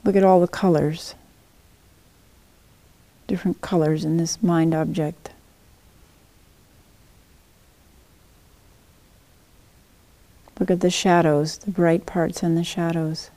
Look 0.04 0.14
at 0.14 0.24
all 0.24 0.40
the 0.40 0.46
colors, 0.46 1.14
different 3.26 3.62
colors 3.62 4.04
in 4.04 4.18
this 4.18 4.42
mind 4.42 4.74
object. 4.74 5.30
Look 10.62 10.70
at 10.70 10.78
the 10.78 10.90
shadows, 10.90 11.58
the 11.58 11.72
bright 11.72 12.06
parts 12.06 12.40
and 12.40 12.56
the 12.56 12.62
shadows. 12.62 13.32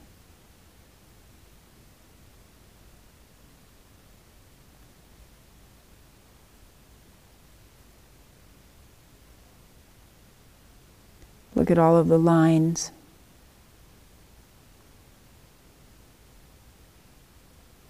Look 11.55 11.71
at 11.71 11.79
all 11.79 11.97
of 11.97 12.09
the 12.09 12.19
lines. 12.19 12.91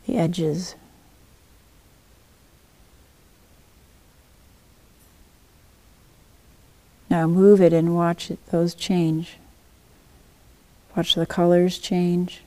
The 0.07 0.15
edges. 0.15 0.75
Now 7.15 7.27
move 7.27 7.61
it 7.61 7.71
and 7.71 7.95
watch 7.95 8.29
it, 8.29 8.45
those 8.47 8.75
change. 8.75 9.37
Watch 10.97 11.15
the 11.15 11.25
colors 11.25 11.77
change, 11.77 12.41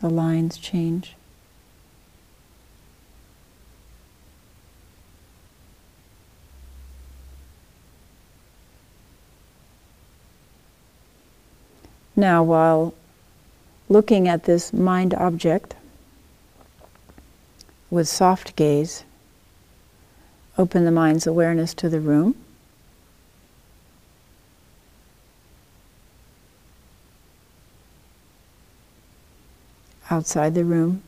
the 0.00 0.10
lines 0.10 0.58
change. 0.58 1.14
Now, 12.16 12.42
while 12.42 12.94
looking 13.88 14.26
at 14.26 14.42
this 14.42 14.72
mind 14.72 15.14
object 15.14 15.76
with 17.88 18.08
soft 18.08 18.56
gaze, 18.56 19.04
open 20.58 20.84
the 20.84 20.90
mind's 20.90 21.24
awareness 21.24 21.72
to 21.74 21.88
the 21.88 22.00
room. 22.00 22.34
Outside 30.12 30.54
the 30.54 30.66
room, 30.66 31.02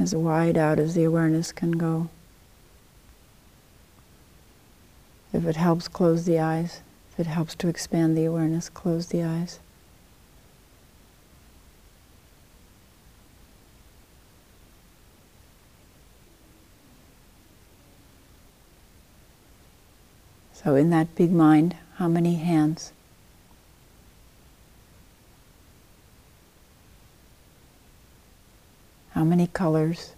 as 0.00 0.16
wide 0.16 0.58
out 0.58 0.80
as 0.80 0.96
the 0.96 1.04
awareness 1.04 1.52
can 1.52 1.70
go. 1.70 2.08
If 5.32 5.46
it 5.46 5.54
helps, 5.54 5.86
close 5.86 6.24
the 6.24 6.40
eyes. 6.40 6.80
If 7.12 7.20
it 7.20 7.28
helps 7.28 7.54
to 7.54 7.68
expand 7.68 8.18
the 8.18 8.24
awareness, 8.24 8.68
close 8.68 9.06
the 9.06 9.22
eyes. 9.22 9.60
So, 20.52 20.74
in 20.74 20.90
that 20.90 21.14
big 21.14 21.30
mind, 21.30 21.76
how 21.94 22.08
many 22.08 22.34
hands? 22.34 22.92
How 29.20 29.24
many 29.26 29.48
colors? 29.48 30.14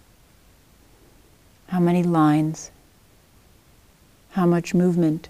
How 1.67 1.81
many 1.81 2.03
lines? 2.03 2.71
how 4.33 4.47
much 4.47 4.73
movement. 4.73 5.29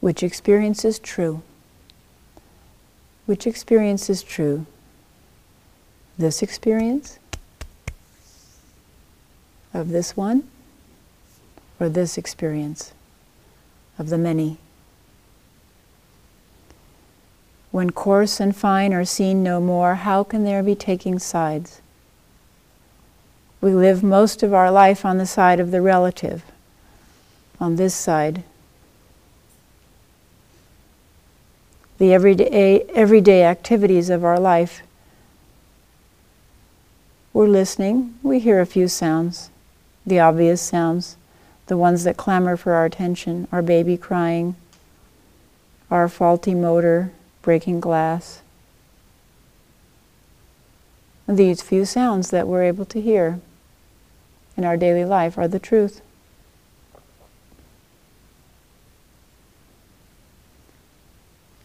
Which 0.00 0.22
experience 0.22 0.82
is 0.86 0.98
true? 0.98 1.42
Which 3.26 3.46
experience 3.46 4.08
is 4.08 4.22
true? 4.22 4.64
This 6.16 6.42
experience 6.42 7.18
of 9.74 9.90
this 9.90 10.16
one 10.16 10.48
or 11.78 11.90
this 11.90 12.16
experience 12.16 12.94
of 14.00 14.08
the 14.08 14.18
many? 14.18 14.56
When 17.70 17.90
coarse 17.90 18.40
and 18.40 18.56
fine 18.56 18.92
are 18.94 19.04
seen 19.04 19.42
no 19.44 19.60
more, 19.60 19.96
how 19.96 20.24
can 20.24 20.44
there 20.44 20.62
be 20.62 20.74
taking 20.74 21.18
sides? 21.18 21.82
We 23.60 23.72
live 23.74 24.02
most 24.02 24.42
of 24.42 24.54
our 24.54 24.70
life 24.70 25.04
on 25.04 25.18
the 25.18 25.26
side 25.26 25.60
of 25.60 25.70
the 25.70 25.82
relative, 25.82 26.42
on 27.60 27.76
this 27.76 27.94
side. 27.94 28.42
The 31.98 32.14
everyday, 32.14 32.80
everyday 32.94 33.44
activities 33.44 34.08
of 34.08 34.24
our 34.24 34.40
life. 34.40 34.80
We're 37.34 37.46
listening, 37.46 38.18
we 38.22 38.40
hear 38.40 38.60
a 38.60 38.66
few 38.66 38.88
sounds, 38.88 39.50
the 40.06 40.18
obvious 40.18 40.62
sounds, 40.62 41.16
the 41.70 41.76
ones 41.76 42.02
that 42.02 42.16
clamor 42.16 42.56
for 42.56 42.72
our 42.72 42.84
attention, 42.84 43.46
our 43.52 43.62
baby 43.62 43.96
crying, 43.96 44.56
our 45.88 46.08
faulty 46.08 46.52
motor, 46.52 47.12
breaking 47.42 47.78
glass. 47.78 48.42
These 51.28 51.62
few 51.62 51.84
sounds 51.84 52.30
that 52.30 52.48
we're 52.48 52.64
able 52.64 52.84
to 52.86 53.00
hear 53.00 53.38
in 54.56 54.64
our 54.64 54.76
daily 54.76 55.04
life 55.04 55.38
are 55.38 55.46
the 55.46 55.60
truth. 55.60 56.02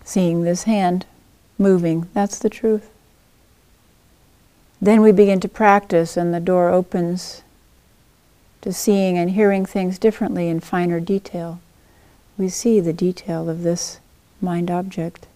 Seeing 0.04 0.44
this 0.44 0.66
hand 0.66 1.08
moving, 1.58 2.08
that's 2.14 2.38
the 2.38 2.52
truth. 2.52 2.92
Then 4.80 5.02
we 5.02 5.12
begin 5.12 5.40
to 5.40 5.50
practice, 5.50 6.16
and 6.16 6.32
the 6.32 6.40
door 6.40 6.70
opens 6.70 7.42
to 8.66 8.74
seeing 8.74 9.18
and 9.18 9.32
hearing 9.32 9.66
things 9.66 9.98
differently 9.98 10.50
in 10.50 10.60
finer 10.60 11.00
detail. 11.00 11.62
We 12.38 12.50
see 12.50 12.82
the 12.82 12.92
detail 12.92 13.50
of 13.50 13.64
this 13.64 14.00
mind 14.42 14.70
object. 14.70 15.28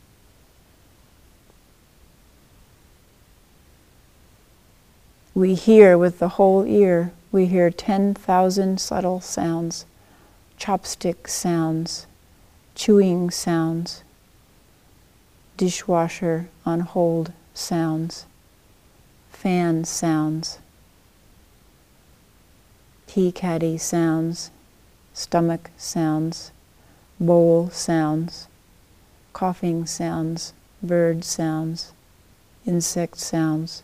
we 5.40 5.56
hear 5.56 5.98
with 5.98 6.20
the 6.20 6.30
whole 6.30 6.66
ear, 6.66 7.14
we 7.32 7.46
hear 7.46 7.72
10,000 7.72 8.78
subtle 8.78 9.22
sounds, 9.22 9.86
chopstick 10.60 11.30
sounds, 11.30 12.08
chewing 12.76 13.30
sounds, 13.30 14.04
dishwasher 15.56 16.50
on 16.66 16.82
hold 16.82 17.32
sounds, 17.54 18.26
fan 19.32 19.86
sounds, 19.86 20.60
tea 23.10 23.32
caddy 23.32 23.76
sounds, 23.76 24.52
stomach 25.16 25.72
sounds, 25.78 26.52
bowl 27.20 27.68
sounds, 27.72 28.48
coughing 29.34 29.88
sounds, 29.88 30.54
bird 30.84 31.24
sounds, 31.24 31.92
insect 32.68 33.18
sounds 33.18 33.82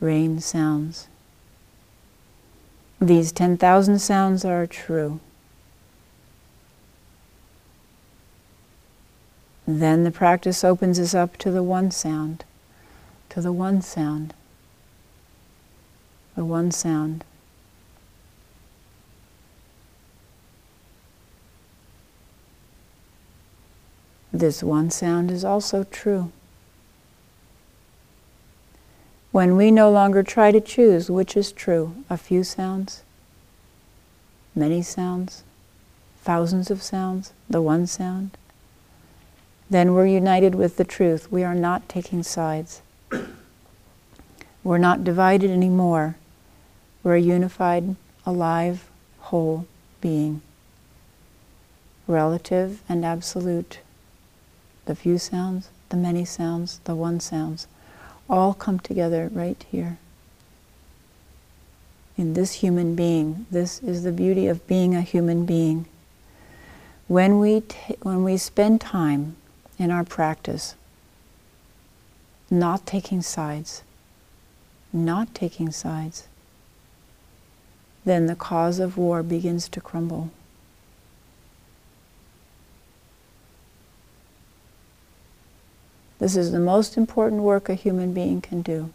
rain 0.00 0.38
sounds. 0.38 1.08
These 3.00 3.32
10,000 3.32 3.98
sounds 4.00 4.44
are 4.44 4.66
true. 4.66 5.18
Then 9.66 10.04
the 10.04 10.10
practice 10.10 10.62
opens 10.62 11.00
us 11.00 11.14
up 11.14 11.38
to 11.38 11.50
the 11.50 11.62
one 11.62 11.90
sound, 11.90 12.44
to 13.30 13.40
the 13.40 13.50
one 13.50 13.80
sound, 13.80 14.34
the 16.36 16.44
one 16.44 16.70
sound. 16.70 17.24
This 24.32 24.62
one 24.62 24.90
sound 24.90 25.30
is 25.30 25.44
also 25.44 25.84
true. 25.84 26.32
When 29.30 29.56
we 29.56 29.70
no 29.70 29.90
longer 29.90 30.22
try 30.22 30.52
to 30.52 30.60
choose 30.60 31.10
which 31.10 31.36
is 31.36 31.52
true, 31.52 31.96
a 32.08 32.16
few 32.16 32.42
sounds, 32.42 33.02
many 34.54 34.82
sounds, 34.82 35.42
thousands 36.22 36.70
of 36.70 36.82
sounds, 36.82 37.32
the 37.48 37.62
one 37.62 37.86
sound, 37.86 38.36
then 39.68 39.94
we're 39.94 40.06
united 40.06 40.54
with 40.54 40.76
the 40.76 40.84
truth. 40.84 41.32
We 41.32 41.44
are 41.44 41.54
not 41.54 41.88
taking 41.88 42.22
sides. 42.22 42.82
We're 44.62 44.78
not 44.78 45.02
divided 45.02 45.50
anymore. 45.50 46.16
We're 47.02 47.16
a 47.16 47.20
unified, 47.20 47.96
alive, 48.24 48.88
whole 49.20 49.66
being. 50.00 50.42
Relative 52.06 52.82
and 52.88 53.04
absolute. 53.04 53.80
The 54.84 54.94
few 54.94 55.18
sounds, 55.18 55.68
the 55.90 55.96
many 55.96 56.24
sounds, 56.24 56.80
the 56.84 56.94
one 56.94 57.20
sounds, 57.20 57.66
all 58.28 58.54
come 58.54 58.80
together 58.80 59.30
right 59.32 59.64
here. 59.70 59.98
In 62.16 62.34
this 62.34 62.54
human 62.54 62.94
being, 62.94 63.46
this 63.50 63.82
is 63.82 64.02
the 64.02 64.12
beauty 64.12 64.46
of 64.46 64.66
being 64.66 64.94
a 64.94 65.02
human 65.02 65.46
being. 65.46 65.86
When 67.08 67.38
we, 67.38 67.62
when 68.02 68.24
we 68.24 68.36
spend 68.36 68.80
time 68.80 69.36
in 69.78 69.90
our 69.90 70.04
practice, 70.04 70.74
not 72.50 72.86
taking 72.86 73.22
sides, 73.22 73.82
not 74.92 75.34
taking 75.34 75.70
sides, 75.72 76.28
then 78.04 78.26
the 78.26 78.36
cause 78.36 78.78
of 78.78 78.96
war 78.96 79.22
begins 79.22 79.68
to 79.70 79.80
crumble. 79.80 80.30
This 86.22 86.36
is 86.36 86.52
the 86.52 86.60
most 86.60 86.96
important 86.96 87.42
work 87.42 87.68
a 87.68 87.74
human 87.74 88.14
being 88.14 88.40
can 88.40 88.62
do. 88.62 88.90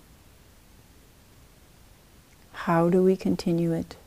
How 2.53 2.89
do 2.89 3.03
we 3.03 3.17
continue 3.17 3.73
it? 3.73 3.97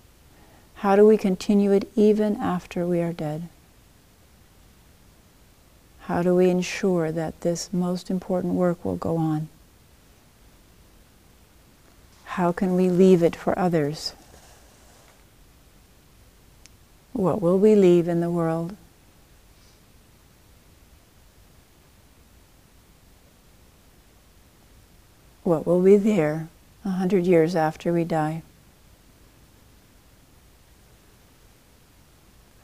How 0.77 0.97
do 0.97 1.07
we 1.07 1.19
continue 1.19 1.71
it 1.71 1.87
even 1.95 2.37
after 2.37 2.87
we 2.87 3.03
are 3.03 3.13
dead? 3.13 3.51
How 6.05 6.23
do 6.23 6.35
we 6.35 6.49
ensure 6.49 7.13
that 7.13 7.43
this 7.43 7.71
most 7.75 8.11
important 8.11 8.55
work 8.55 8.83
will 8.87 8.97
go 8.97 9.19
on? 9.19 9.51
How 12.25 12.53
can 12.53 12.75
we 12.75 12.89
leave 12.89 13.23
it 13.23 13.37
for 13.37 13.59
others? 13.59 14.15
What 17.13 17.43
will 17.43 17.59
we 17.59 17.75
leave 17.75 18.09
in 18.09 18.23
the 18.23 18.31
world? 18.31 18.75
What 25.43 25.67
will 25.67 25.83
be 25.83 25.97
there 25.97 26.49
a 26.85 26.91
hundred 26.91 27.27
years 27.27 27.57
after 27.57 27.93
we 27.93 28.05
die? 28.05 28.43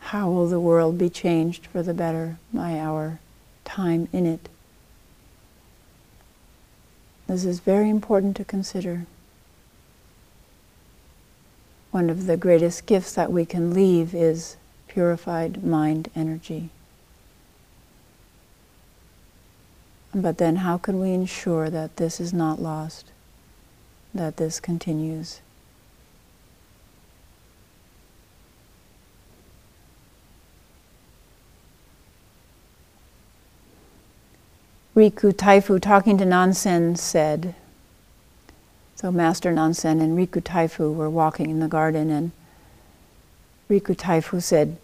How 0.01 0.31
will 0.31 0.49
the 0.49 0.61
world 0.61 0.99
be 0.99 1.11
changed 1.11 1.67
for 1.67 1.83
the 1.83 1.95
better 1.95 2.39
by 2.53 2.79
our 2.79 3.19
time 3.67 4.09
in 4.13 4.25
it. 4.25 4.49
This 7.27 7.45
is 7.45 7.61
very 7.61 7.91
important 7.91 8.37
to 8.37 8.45
consider. 8.45 9.05
One 11.91 12.09
of 12.09 12.27
the 12.27 12.37
greatest 12.37 12.87
gifts 12.87 13.13
that 13.15 13.33
we 13.33 13.45
can 13.45 13.75
leave 13.75 14.15
is 14.15 14.57
purified 14.89 15.65
mind 15.65 16.09
energy. 16.15 16.71
But 20.19 20.39
then, 20.39 20.57
how 20.57 20.79
can 20.79 20.99
we 20.99 21.13
ensure 21.13 21.69
that 21.69 21.99
this 21.99 22.21
is 22.21 22.33
not 22.33 22.59
lost, 22.59 23.13
that 24.15 24.39
this 24.39 24.61
continues? 24.61 25.43
Riku 34.97 35.35
Taifu, 35.35 35.79
talking 35.83 36.17
to 36.17 36.25
Nansen, 36.25 36.97
said, 36.97 37.55
so 38.95 39.13
Master 39.13 39.53
Nansen 39.53 40.01
and 40.01 40.17
Riku 40.17 40.41
Taifu 40.41 40.95
were 40.95 41.11
walking 41.11 41.51
in 41.51 41.61
the 41.61 41.69
garden, 41.69 42.09
and 42.09 42.33
Riku 43.69 43.95
Taifu 43.95 44.43
said, 44.43 44.79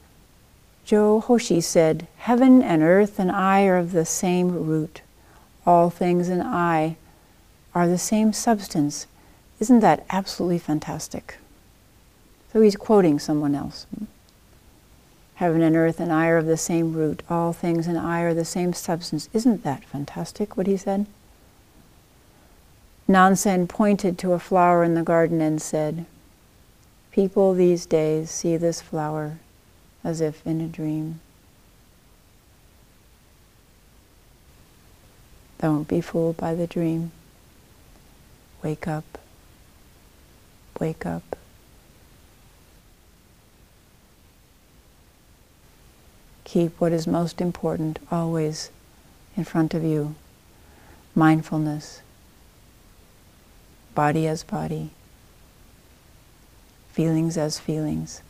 Jo 0.84 1.20
Hoshi 1.20 1.62
said, 1.62 2.06
Heaven 2.18 2.62
and 2.62 2.82
earth 2.82 3.18
and 3.18 3.32
I 3.32 3.64
are 3.64 3.78
of 3.78 3.92
the 3.92 4.04
same 4.04 4.66
root. 4.66 5.00
All 5.64 5.90
things 5.90 6.28
and 6.28 6.42
I 6.42 6.96
are 7.74 7.88
the 7.88 7.98
same 7.98 8.32
substance. 8.32 9.06
Isn't 9.60 9.80
that 9.80 10.04
absolutely 10.10 10.58
fantastic? 10.58 11.36
So 12.52 12.60
he's 12.60 12.76
quoting 12.76 13.18
someone 13.18 13.54
else. 13.54 13.86
Heaven 15.36 15.62
and 15.62 15.74
earth 15.74 15.98
and 16.00 16.12
I 16.12 16.28
are 16.28 16.38
of 16.38 16.46
the 16.46 16.56
same 16.56 16.92
root. 16.92 17.22
All 17.30 17.52
things 17.52 17.86
and 17.86 17.98
I 17.98 18.20
are 18.20 18.34
the 18.34 18.44
same 18.44 18.72
substance. 18.72 19.28
Isn't 19.32 19.62
that 19.64 19.84
fantastic, 19.84 20.56
what 20.56 20.66
he 20.66 20.76
said? 20.76 21.06
Nansen 23.08 23.66
pointed 23.66 24.18
to 24.18 24.32
a 24.32 24.38
flower 24.38 24.84
in 24.84 24.94
the 24.94 25.02
garden 25.02 25.40
and 25.40 25.60
said, 25.60 26.06
People 27.10 27.54
these 27.54 27.86
days 27.86 28.30
see 28.30 28.56
this 28.56 28.80
flower 28.80 29.38
as 30.04 30.20
if 30.20 30.46
in 30.46 30.60
a 30.60 30.66
dream. 30.66 31.20
Don't 35.62 35.88
be 35.88 36.02
fooled 36.02 36.36
by 36.36 36.54
the 36.54 36.66
dream. 36.66 37.12
Wake 38.62 38.86
up. 38.86 39.18
Wake 40.78 41.06
up. 41.06 41.36
keep 46.52 46.78
what 46.78 46.92
is 46.92 47.06
most 47.06 47.40
important 47.40 47.98
always 48.10 48.68
in 49.38 49.42
front 49.42 49.72
of 49.72 49.82
you 49.82 50.14
mindfulness, 51.14 52.02
body 53.94 54.26
as 54.26 54.42
body, 54.44 54.90
feelings 56.90 57.38
as 57.38 57.58
feelings, 57.58 58.20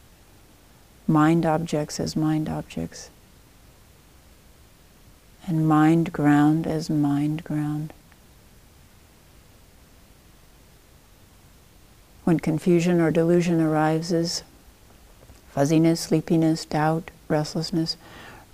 mind 1.08 1.44
objects 1.44 1.98
as 1.98 2.14
mind 2.14 2.48
objects, 2.48 3.10
and 5.46 5.68
mind 5.68 6.12
ground 6.12 6.66
as 6.66 6.88
mind 6.88 7.44
ground. 7.44 7.92
When 12.24 12.38
confusion 12.38 13.00
or 13.00 13.10
delusion 13.10 13.60
arises, 13.60 14.42
fuzziness, 15.50 16.00
sleepiness, 16.00 16.64
doubt, 16.64 17.10
restlessness, 17.28 17.96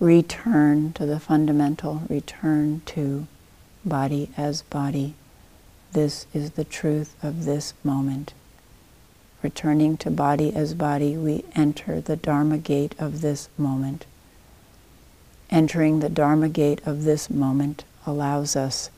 return 0.00 0.92
to 0.94 1.04
the 1.04 1.20
fundamental, 1.20 2.02
return 2.08 2.82
to 2.86 3.26
body 3.84 4.30
as 4.36 4.62
body. 4.62 5.14
This 5.92 6.26
is 6.32 6.52
the 6.52 6.64
truth 6.64 7.14
of 7.22 7.44
this 7.44 7.74
moment. 7.84 8.32
Returning 9.42 9.96
to 9.98 10.10
body 10.10 10.54
as 10.54 10.74
body, 10.74 11.16
we 11.16 11.44
enter 11.54 12.00
the 12.00 12.16
Dharma 12.16 12.58
gate 12.58 12.94
of 12.98 13.20
this 13.20 13.48
moment. 13.56 14.06
Entering 15.50 16.00
the 16.00 16.08
Dharma 16.08 16.48
gate 16.48 16.80
of 16.84 17.04
this 17.04 17.30
moment 17.30 17.84
allows 18.06 18.54
us 18.54 18.90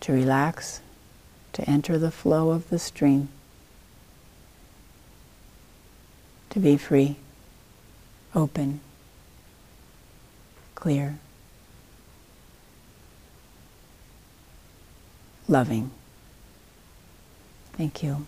to 0.00 0.12
relax, 0.12 0.80
to 1.52 1.62
enter 1.68 1.96
the 1.96 2.10
flow 2.10 2.50
of 2.50 2.70
the 2.70 2.78
stream 2.78 3.28
to 6.52 6.60
be 6.60 6.76
free, 6.76 7.16
open, 8.34 8.78
clear, 10.74 11.18
loving. 15.48 15.90
Thank 17.72 18.02
you. 18.02 18.26